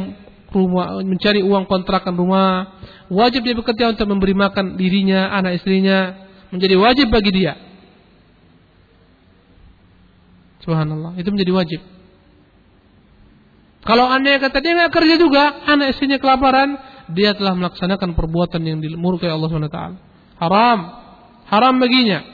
[0.54, 2.82] rumah, mencari uang kontrakan rumah.
[3.10, 6.26] Wajib dia bekerja untuk memberi makan dirinya, anak istrinya.
[6.54, 7.58] Menjadi wajib bagi dia.
[10.62, 11.80] Subhanallah, itu menjadi wajib.
[13.84, 16.80] Kalau anda kata dia nggak kerja juga, anak istrinya kelaparan,
[17.12, 19.80] dia telah melaksanakan perbuatan yang dimurkai Allah SWT.
[20.40, 20.78] Haram,
[21.52, 22.24] haram baginya.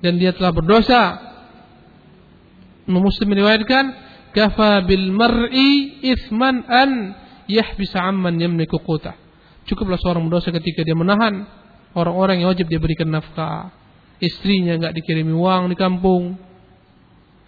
[0.00, 1.20] Dan dia telah berdosa.
[2.88, 3.84] Muslim meriwayatkan,
[4.32, 7.12] kafa bil mar'i isman an
[7.44, 9.16] yahbisa amman yamliku quta.
[9.68, 11.44] Cukuplah seorang berdosa ketika dia menahan
[11.96, 13.72] orang-orang yang wajib dia berikan nafkah.
[14.20, 16.40] Istrinya enggak dikirimi uang di kampung.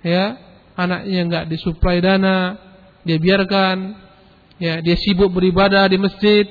[0.05, 0.37] Ya,
[0.77, 2.66] anaknya enggak disuplai dana,
[3.07, 4.03] dia biarkan.
[4.59, 6.49] Ya, dia sibuk beribadah di masjid,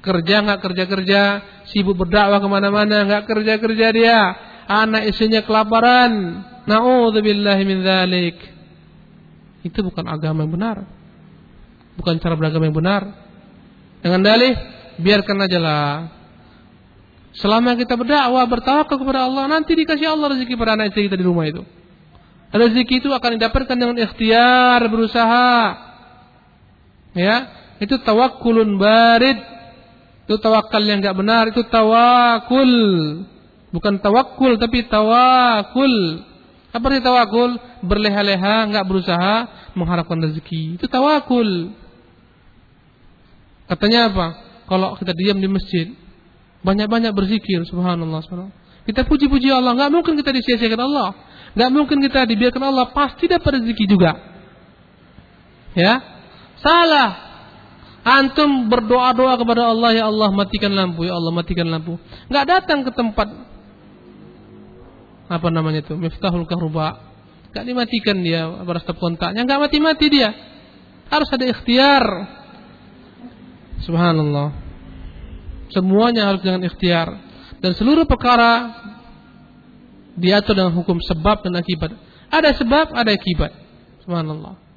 [0.00, 1.22] kerja enggak kerja-kerja,
[1.68, 4.18] sibuk berdakwah ke mana-mana, enggak kerja-kerja dia.
[4.70, 6.46] Anak istrinya kelaparan.
[6.64, 8.36] Nauzubillahi min dzalik.
[9.66, 10.76] Itu bukan agama yang benar.
[11.98, 13.02] Bukan cara beragama yang benar.
[14.00, 14.54] Dengan dalih,
[15.02, 15.92] biarkan aja lah.
[17.36, 21.26] Selama kita berdakwah, bertawakal kepada Allah, nanti dikasih Allah rezeki pada anak istri kita di
[21.26, 21.66] rumah itu.
[22.50, 25.89] Rezeki itu akan didapatkan dengan ikhtiar, berusaha.
[27.16, 27.50] Ya,
[27.82, 29.38] itu tawakulun barid.
[30.28, 32.72] Itu tawakal yang enggak benar, itu tawakul.
[33.74, 35.94] Bukan tawakul tapi tawakul.
[36.70, 37.58] Apa arti tawakul?
[37.82, 39.34] Berleha-leha, enggak berusaha
[39.74, 40.78] mengharapkan rezeki.
[40.78, 41.74] Itu tawakul.
[43.66, 44.26] Katanya apa?
[44.70, 45.90] Kalau kita diam di masjid,
[46.62, 48.54] banyak-banyak berzikir, subhanallah, subhanallah.
[48.86, 51.08] Kita puji-puji Allah, nggak mungkin kita disia-siakan Allah.
[51.58, 54.14] Nggak mungkin kita dibiarkan Allah, pasti dapat rezeki juga.
[55.74, 56.19] Ya,
[56.62, 57.28] salah.
[58.00, 62.00] Antum berdoa-doa kepada Allah, ya Allah matikan lampu, ya Allah matikan lampu.
[62.32, 63.28] Nggak datang ke tempat
[65.28, 66.96] apa namanya itu, miftahul kahruba.
[67.52, 68.46] Nggak dimatikan dia
[68.80, 70.32] stop kontaknya, nggak mati-mati dia.
[71.12, 72.04] Harus ada ikhtiar.
[73.84, 74.48] Subhanallah.
[75.74, 77.08] Semuanya harus dengan ikhtiar.
[77.60, 78.80] Dan seluruh perkara
[80.16, 81.92] diatur dengan hukum sebab dan akibat.
[82.30, 83.52] Ada sebab, ada akibat.
[84.06, 84.69] Subhanallah.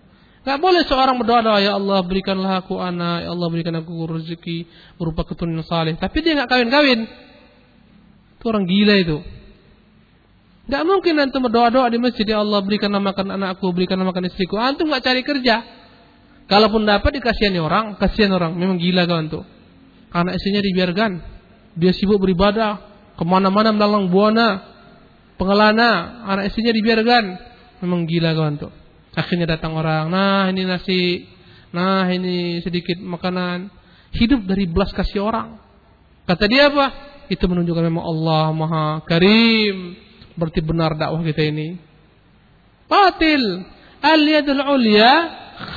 [0.44, 4.68] Gak boleh seorang berdoa ya Allah berikanlah aku anak, ya Allah berikan aku rezeki
[5.00, 5.96] berupa keturunan saleh.
[5.96, 7.08] Tapi dia nggak kawin-kawin.
[8.40, 9.24] Itu orang gila itu.
[10.68, 14.60] Gak mungkin antum berdoa-doa di masjid ya Allah berikan namakan anakku, berikan namakan istriku.
[14.60, 15.64] Antum nggak cari kerja.
[16.52, 18.60] Kalaupun dapat dikasihani orang, kasihan orang.
[18.60, 19.48] Memang gila kawan tuh.
[20.12, 21.12] Anak istrinya dibiarkan.
[21.80, 22.84] Dia sibuk beribadah.
[23.16, 24.60] Ke mana-mana melalang buana.
[25.40, 26.24] Pengelana.
[26.28, 27.24] Anak istrinya dibiarkan.
[27.80, 28.83] Memang gila kawan tuh.
[29.14, 31.30] Akhirnya datang orang, nah ini nasi,
[31.70, 33.70] nah ini sedikit makanan.
[34.14, 35.58] Hidup dari belas kasih orang.
[36.26, 37.14] Kata dia apa?
[37.30, 39.98] Itu menunjukkan memang Allah Maha Karim.
[40.38, 41.78] Berarti benar dakwah kita ini.
[42.86, 43.42] Batil.
[44.04, 45.12] Al-yadul ulya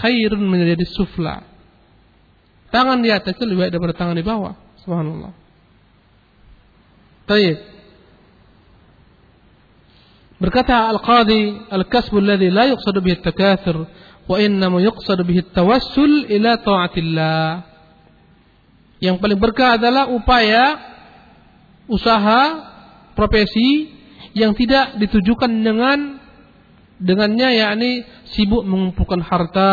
[0.02, 1.44] khairun menjadi sufla.
[2.72, 4.54] Tangan di atas itu lebih baik daripada tangan di bawah.
[4.84, 5.32] Subhanallah.
[7.24, 7.75] Baik.
[10.36, 13.88] Berkata Al-Qadi, al-kasbu alladhi la yuqsadu bihi at-takathur
[14.28, 17.48] wa innama yuqsadu bihi at-tawassul ila ta'atillah.
[19.00, 20.76] Yang paling berkah adalah upaya
[21.88, 22.42] usaha
[23.16, 23.92] profesi
[24.36, 26.20] yang tidak ditujukan dengan
[27.00, 27.90] dengannya yakni
[28.36, 29.72] sibuk mengumpulkan harta,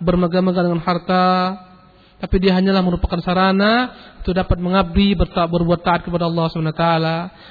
[0.00, 1.24] bermegah-megah dengan harta,
[2.24, 3.92] tapi dia hanyalah merupakan sarana
[4.24, 6.86] untuk dapat mengabdi berbuat taat kepada Allah SWT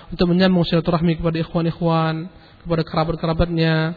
[0.09, 2.25] untuk menyambung silaturahmi kepada ikhwan-ikhwan
[2.65, 3.93] kepada kerabat-kerabatnya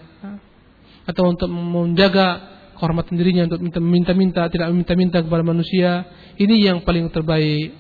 [1.09, 2.45] atau untuk menjaga
[2.77, 6.05] kehormatan dirinya untuk minta-minta tidak meminta-minta kepada manusia.
[6.37, 7.73] Ini yang paling terbaik.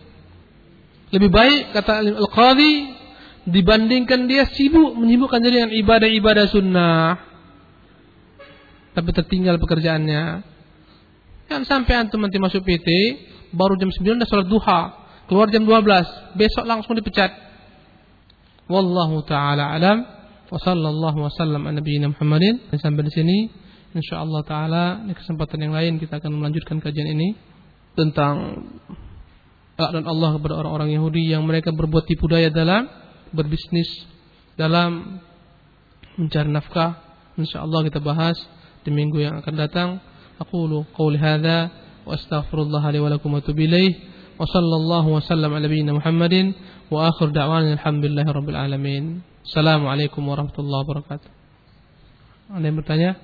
[1.12, 2.74] Lebih baik kata Al-Qadhi
[3.44, 7.20] dibandingkan dia sibuk menyibukkan diri dengan ibadah-ibadah sunnah.
[8.97, 10.55] Tapi tertinggal pekerjaannya
[11.47, 12.88] Kan sampai antum nanti masuk PT,
[13.55, 14.80] baru jam 9 udah sholat duha,
[15.30, 17.30] keluar jam 12, besok langsung dipecat.
[18.66, 20.03] Wallahu taala alam
[20.51, 22.66] wa sallallahu wasallam ala nabiyina Muhammadin.
[22.82, 23.38] Sampai di sini
[23.94, 27.38] insyaallah taala di kesempatan yang lain kita akan melanjutkan kajian ini
[27.94, 28.66] tentang
[29.76, 32.88] dan Allah kepada orang-orang Yahudi yang mereka berbuat tipu daya dalam
[33.30, 33.86] berbisnis
[34.57, 35.20] dalam
[36.16, 37.05] mencari nafkah.
[37.36, 38.40] Insyaallah kita bahas
[38.82, 39.88] di minggu yang akan datang.
[40.41, 41.69] أقول قول هذا
[42.05, 43.93] وأستغفر الله لي ولكم وأتوب إليه
[44.39, 46.53] وصلى الله وسلم على نبينا محمد
[46.91, 49.03] وآخر دعوانا الحمد لله رب العالمين
[49.45, 51.32] السلام عليكم ورحمة الله وبركاته
[52.51, 53.15] Ada yang bertanya?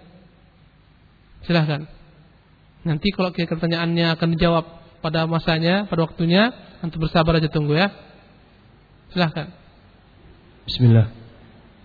[1.44, 1.84] Silahkan.
[2.88, 4.66] Nanti kalau pertanyaannya akan dijawab
[5.04, 7.92] pada masanya, pada waktunya, nanti bersabar aja tunggu ya.
[9.12, 9.52] Silahkan.
[10.64, 11.12] Bismillah.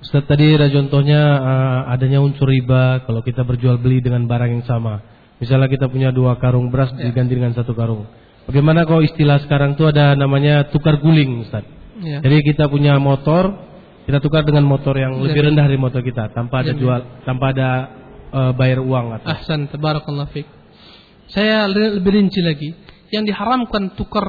[0.02, 4.66] Ustaz tadi ada contohnya uh, adanya unsur riba kalau kita berjual beli dengan barang yang
[4.66, 4.98] sama.
[5.37, 7.09] Misalnya kita punya dua karung beras ya.
[7.09, 8.09] diganti dengan satu karung.
[8.49, 11.67] Bagaimana kalau istilah sekarang itu ada namanya tukar guling, Ustaz?
[12.01, 12.23] Ya.
[12.23, 13.53] Jadi kita punya motor,
[14.07, 15.29] kita tukar dengan motor yang ya.
[15.29, 17.69] lebih rendah dari motor kita tanpa ada ya, jual, tanpa ada
[18.31, 19.29] uh, bayar uang atau.
[19.29, 20.47] Ahsan, tabarakallah fik.
[21.27, 22.71] Saya lebih rinci lagi.
[23.11, 24.25] Yang diharamkan tukar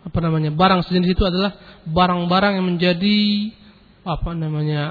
[0.00, 3.18] apa namanya barang sejenis itu adalah barang-barang yang menjadi
[4.00, 4.84] apa namanya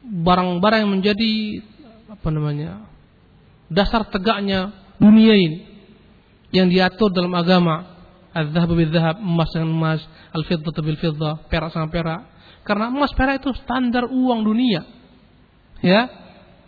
[0.00, 1.32] barang-barang yang menjadi
[2.08, 2.88] apa namanya
[3.68, 5.58] dasar tegaknya dunia ini
[6.52, 7.96] yang diatur dalam agama.
[8.28, 10.00] Al-dhahab bil-dhahab emas dengan emas
[10.32, 12.28] al-fiddah bil-fiddah perak sama perak.
[12.62, 14.84] Karena emas perak itu standar uang dunia.
[15.80, 16.06] Ya?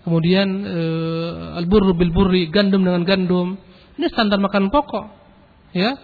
[0.02, 0.82] Kemudian e,
[1.60, 3.60] al-burru bil-burri gandum dengan gandum.
[4.00, 5.06] Ini standar makan pokok.
[5.76, 5.94] Ya?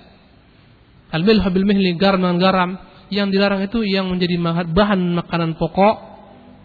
[1.10, 2.70] Al-milh bil-mihli garam dengan garam.
[3.08, 4.36] Yang dilarang itu yang menjadi
[4.70, 5.96] bahan makanan pokok.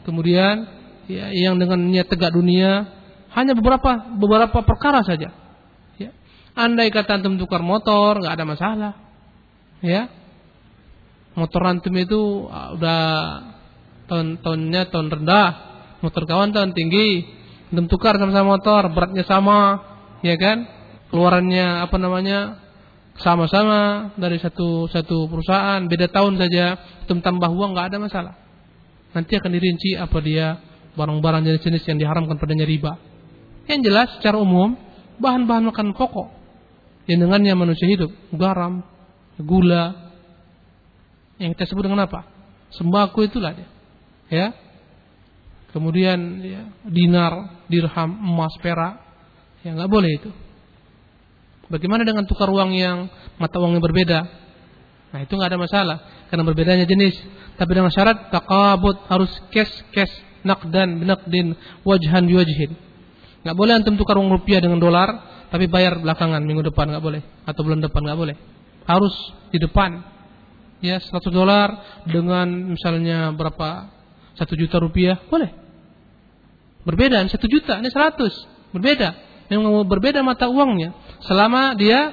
[0.04, 0.81] Kemudian
[1.12, 2.88] ya, yang dengan niat tegak dunia
[3.36, 5.32] hanya beberapa beberapa perkara saja.
[6.00, 6.12] Ya.
[6.56, 8.94] Andai kata antum tukar motor nggak ada masalah,
[9.84, 10.08] ya.
[11.36, 13.04] Motor antum itu uh, udah
[14.12, 15.50] tahun tahunnya tahun rendah,
[16.04, 17.24] motor kawan tahun tinggi,
[17.72, 19.80] antum tukar sama-sama motor, beratnya sama,
[20.24, 20.68] ya kan?
[21.12, 22.40] Keluarannya apa namanya?
[23.20, 28.34] sama-sama dari satu satu perusahaan, beda tahun saja, antum tambah uang nggak ada masalah.
[29.12, 33.00] Nanti akan dirinci apa dia barang-barang jenis-jenis yang diharamkan padanya riba.
[33.70, 34.76] Yang jelas secara umum
[35.22, 36.42] bahan-bahan makanan pokok
[37.10, 38.86] yang dengannya manusia hidup, garam,
[39.42, 40.14] gula,
[41.42, 42.30] yang kita sebut dengan apa?
[42.78, 43.70] Sembako itulah dia.
[44.30, 44.48] Ya.
[45.74, 49.02] Kemudian ya, dinar, dirham, emas, perak,
[49.64, 50.30] ya nggak boleh itu.
[51.72, 53.08] Bagaimana dengan tukar uang yang
[53.40, 54.20] mata uangnya berbeda?
[55.16, 57.16] Nah itu nggak ada masalah karena berbedanya jenis.
[57.56, 60.12] Tapi dengan syarat takabut harus cash cash
[60.42, 62.72] nakdan binakdin wajhan biwajhin.
[63.42, 65.10] Nggak boleh antum tukar uang rupiah dengan dolar
[65.52, 68.36] tapi bayar belakangan minggu depan nggak boleh atau bulan depan nggak boleh.
[68.86, 69.14] Harus
[69.52, 70.02] di depan.
[70.82, 73.94] Ya 100 dolar dengan misalnya berapa
[74.34, 75.62] satu juta rupiah boleh.
[76.82, 78.34] Berbeda, ini satu juta, ini seratus,
[78.74, 79.14] berbeda.
[79.54, 80.96] Yang berbeda mata uangnya.
[81.30, 82.10] Selama dia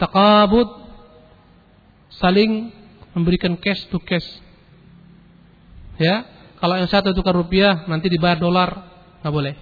[0.00, 0.66] takabut
[2.18, 2.74] saling
[3.14, 4.26] memberikan cash to cash.
[5.98, 6.26] Ya,
[6.58, 8.70] kalau yang satu tukar rupiah nanti dibayar dolar
[9.22, 9.54] nggak boleh.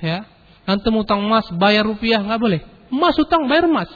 [0.00, 0.24] Ya,
[0.64, 2.60] nanti utang emas bayar rupiah nggak boleh.
[2.88, 3.90] Emas utang bayar emas.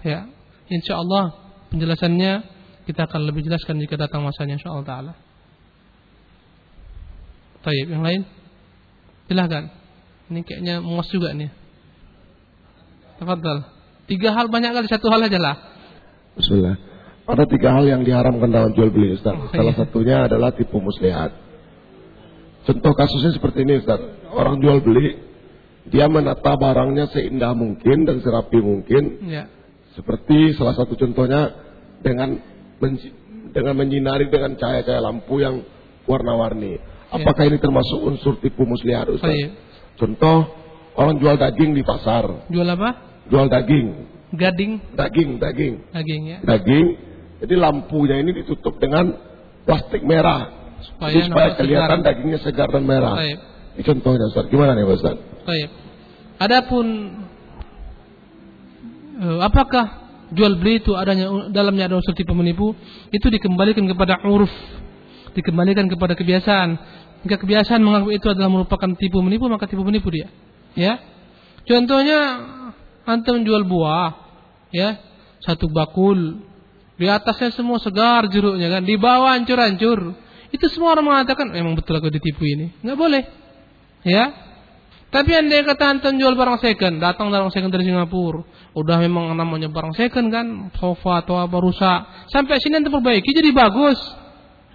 [0.00, 0.30] Ya,
[0.72, 1.36] insya Allah
[1.68, 2.32] penjelasannya
[2.88, 5.12] kita akan lebih jelaskan jika datang masanya insya Allah taala.
[7.60, 8.24] Taib yang lain
[9.28, 9.68] silahkan.
[10.30, 11.50] Ini kayaknya muas juga nih.
[13.18, 13.66] Tafadhal.
[14.06, 15.56] Tiga hal banyak kali, satu hal aja lah.
[16.38, 16.89] Bismillah.
[17.30, 19.34] Ada tiga hal yang diharamkan dalam jual beli Ustaz.
[19.38, 19.78] Oh, Salah iya.
[19.78, 21.30] satunya adalah tipu muslihat.
[22.66, 24.00] Contoh kasusnya seperti ini Ustaz.
[24.30, 25.16] Orang jual beli,
[25.88, 29.26] dia menata barangnya seindah mungkin dan serapi mungkin.
[29.26, 29.48] Ya.
[29.96, 31.50] Seperti salah satu contohnya
[32.00, 32.38] dengan
[32.78, 33.12] menji-
[33.50, 35.66] dengan menyinari dengan cahaya-cahaya lampu yang
[36.06, 36.78] warna-warni.
[37.10, 39.34] Apakah ini termasuk unsur tipu muslihat Ustaz?
[39.34, 39.50] Baik.
[39.98, 40.46] Contoh
[40.94, 42.90] orang jual daging di pasar, Jual apa?
[43.26, 43.86] jual daging,
[44.30, 46.38] Gading, daging, daging, daging ya.
[46.46, 46.86] daging.
[47.40, 49.16] Jadi lampunya ini ditutup dengan
[49.64, 52.06] plastik merah Supaya Jadi supaya kelihatan segar.
[52.08, 53.14] dagingnya segar dan merah.
[53.16, 53.38] Baik.
[53.76, 54.44] Ini contohnya Ustaz.
[54.48, 55.16] Gimana nih Ustaz?
[55.44, 55.68] Baik.
[56.40, 56.86] Adapun
[59.20, 59.84] eh, apakah
[60.32, 62.72] jual beli itu adanya dalamnya ada unsur tipu menipu
[63.12, 64.52] itu dikembalikan kepada uruf,
[65.36, 66.68] dikembalikan kepada kebiasaan.
[67.20, 70.32] Jika kebiasaan menganggap itu adalah merupakan tipu menipu maka tipu menipu dia.
[70.72, 70.96] Ya.
[71.68, 72.20] Contohnya
[73.04, 74.16] antum jual buah,
[74.72, 74.96] ya,
[75.44, 76.48] satu bakul.
[77.00, 80.12] Di atasnya semua segar jeruknya kan, di bawah hancur-hancur.
[80.52, 82.76] Itu semua orang mengatakan memang betul aku ditipu ini.
[82.84, 83.22] Nggak boleh.
[84.04, 84.50] Ya,
[85.10, 88.46] tapi anda kata antum jual barang second, datang barang second dari Singapura,
[88.78, 90.46] udah memang namanya barang second kan,
[90.78, 93.98] sofa atau apa rusak, sampai sini antum perbaiki jadi bagus,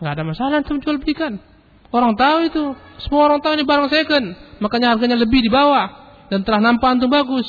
[0.04, 1.40] nggak ada masalah antum jual belikan.
[1.88, 2.64] Orang tahu itu,
[3.08, 4.26] semua orang tahu ini barang second,
[4.60, 5.88] makanya harganya lebih di bawah
[6.28, 7.48] dan telah nampak antum bagus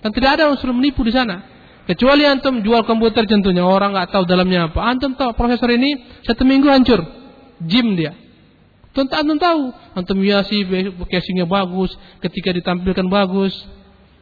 [0.00, 1.44] dan tidak ada unsur menipu di sana.
[1.86, 6.42] Kecuali antum jual komputer contohnya orang nggak tahu dalamnya apa, antum tahu prosesor ini satu
[6.42, 6.98] minggu hancur,
[7.62, 8.10] jim dia.
[8.90, 10.66] Tentu antum tahu, antum hiasi
[11.06, 13.54] casingnya bagus, ketika ditampilkan bagus.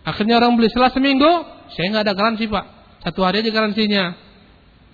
[0.04, 1.30] Akhirnya orang beli setelah seminggu,
[1.72, 2.64] saya nggak ada garansi pak,
[3.00, 4.12] satu hari aja garansinya.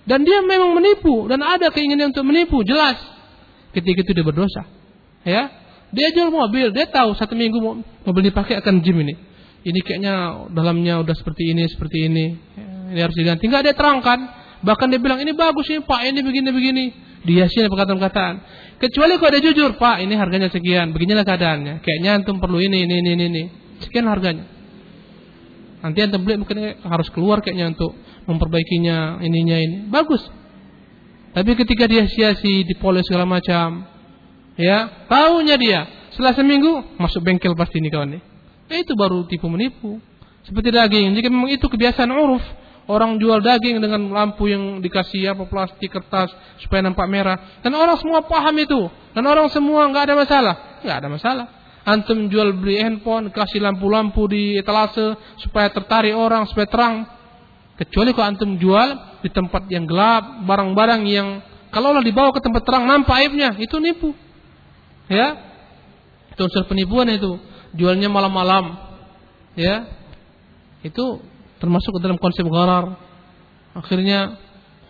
[0.07, 2.95] Dan dia memang menipu dan ada keinginan untuk menipu, jelas.
[3.75, 4.63] Ketika itu dia berdosa,
[5.27, 5.51] ya.
[5.91, 9.19] Dia jual mobil, dia tahu satu minggu mo- mobil dipakai akan jim ini.
[9.61, 12.25] Ini kayaknya dalamnya udah seperti ini, seperti ini.
[12.91, 13.45] Ini harus diganti.
[13.45, 14.19] Enggak dia terangkan.
[14.61, 16.85] Bahkan dia bilang ini bagus ini pak, ini begini begini.
[17.21, 18.33] Dihiasi perkataan-perkataan.
[18.81, 21.85] Kecuali kalau dia jujur, pak ini harganya sekian, beginilah keadaannya.
[21.85, 23.43] Kayaknya antum perlu ini, ini, ini, ini.
[23.85, 24.49] Sekian harganya.
[25.85, 27.93] Nanti antum beli mungkin harus keluar kayaknya untuk
[28.25, 29.77] memperbaikinya ininya ini.
[29.89, 30.21] Bagus.
[31.37, 33.85] Tapi ketika dia sia-sia dipoles segala macam,
[34.57, 35.79] ya tahunya dia
[36.11, 38.30] setelah seminggu masuk bengkel pasti ini kawan nih.
[38.71, 39.99] Nah, itu baru tipu menipu.
[40.47, 41.11] Seperti daging.
[41.19, 42.39] Jika memang itu kebiasaan uruf,
[42.87, 46.31] orang jual daging dengan lampu yang dikasih apa plastik kertas
[46.63, 50.55] supaya nampak merah, dan orang semua paham itu, dan orang semua nggak ada masalah,
[50.87, 51.45] nggak ada masalah.
[51.81, 56.95] Antum jual beli handphone, kasih lampu-lampu di etalase supaya tertarik orang, supaya terang.
[57.75, 61.27] Kecuali kalau antum jual di tempat yang gelap, barang-barang yang
[61.75, 64.15] kalau dibawa ke tempat terang nampak aibnya, itu nipu.
[65.11, 65.35] Ya.
[66.31, 67.50] Itu unsur penipuan itu.
[67.75, 68.77] Jualnya malam-malam.
[69.55, 69.87] Ya.
[70.81, 71.21] Itu
[71.61, 72.97] termasuk dalam konsep gharar.
[73.77, 74.35] Akhirnya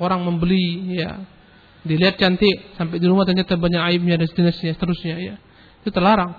[0.02, 1.22] orang membeli ya.
[1.82, 5.36] Dilihat cantik sampai di rumah ternyata banyak aibnya dan seterusnya, seterusnya ya.
[5.82, 6.38] Itu terlarang.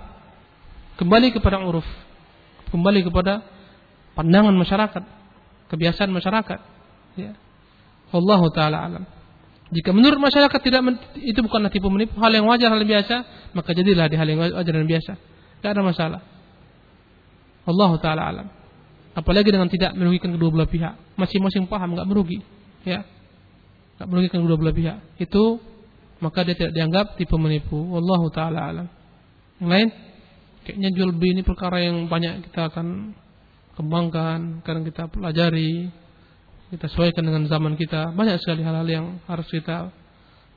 [0.98, 1.86] Kembali kepada uruf.
[2.70, 3.42] Kembali kepada
[4.14, 5.02] pandangan masyarakat,
[5.68, 6.60] kebiasaan masyarakat.
[7.18, 7.36] Ya.
[8.12, 9.04] Allah taala alam.
[9.72, 10.80] Jika menurut masyarakat tidak
[11.16, 13.16] itu bukanlah tipu menipu, hal yang wajar, hal yang biasa,
[13.56, 15.12] maka jadilah di hal yang wajar dan biasa.
[15.62, 16.20] Tidak ada masalah.
[17.62, 18.48] Allah taala alam.
[19.14, 20.98] Apalagi dengan tidak merugikan kedua belah pihak.
[21.14, 22.42] Masing-masing paham nggak merugi,
[22.82, 23.06] ya.
[23.96, 24.98] Nggak merugikan kedua belah pihak.
[25.22, 25.62] Itu
[26.18, 27.78] maka dia tidak dianggap tipu menipu.
[27.78, 28.86] Wallahu taala alam.
[29.62, 29.88] Yang lain?
[30.62, 33.14] kayaknya jual beli ini perkara yang banyak kita akan
[33.74, 35.90] kembangkan, karena kita pelajari,
[36.70, 38.14] kita sesuaikan dengan zaman kita.
[38.14, 39.90] Banyak sekali hal-hal yang harus kita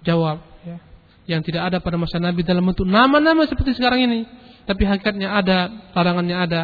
[0.06, 0.78] jawab, ya.
[1.26, 4.28] yang tidak ada pada masa Nabi dalam bentuk nama-nama seperti sekarang ini,
[4.66, 6.64] tapi hakikatnya ada, larangannya ada,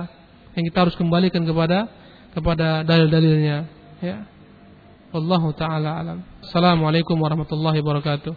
[0.57, 1.87] yang kita harus kembalikan kepada
[2.33, 3.69] kepada dalil-dalilnya.
[4.01, 4.25] Ya.
[5.11, 6.19] Wallahu taala alam.
[6.41, 8.33] Assalamualaikum warahmatullahi wabarakatuh.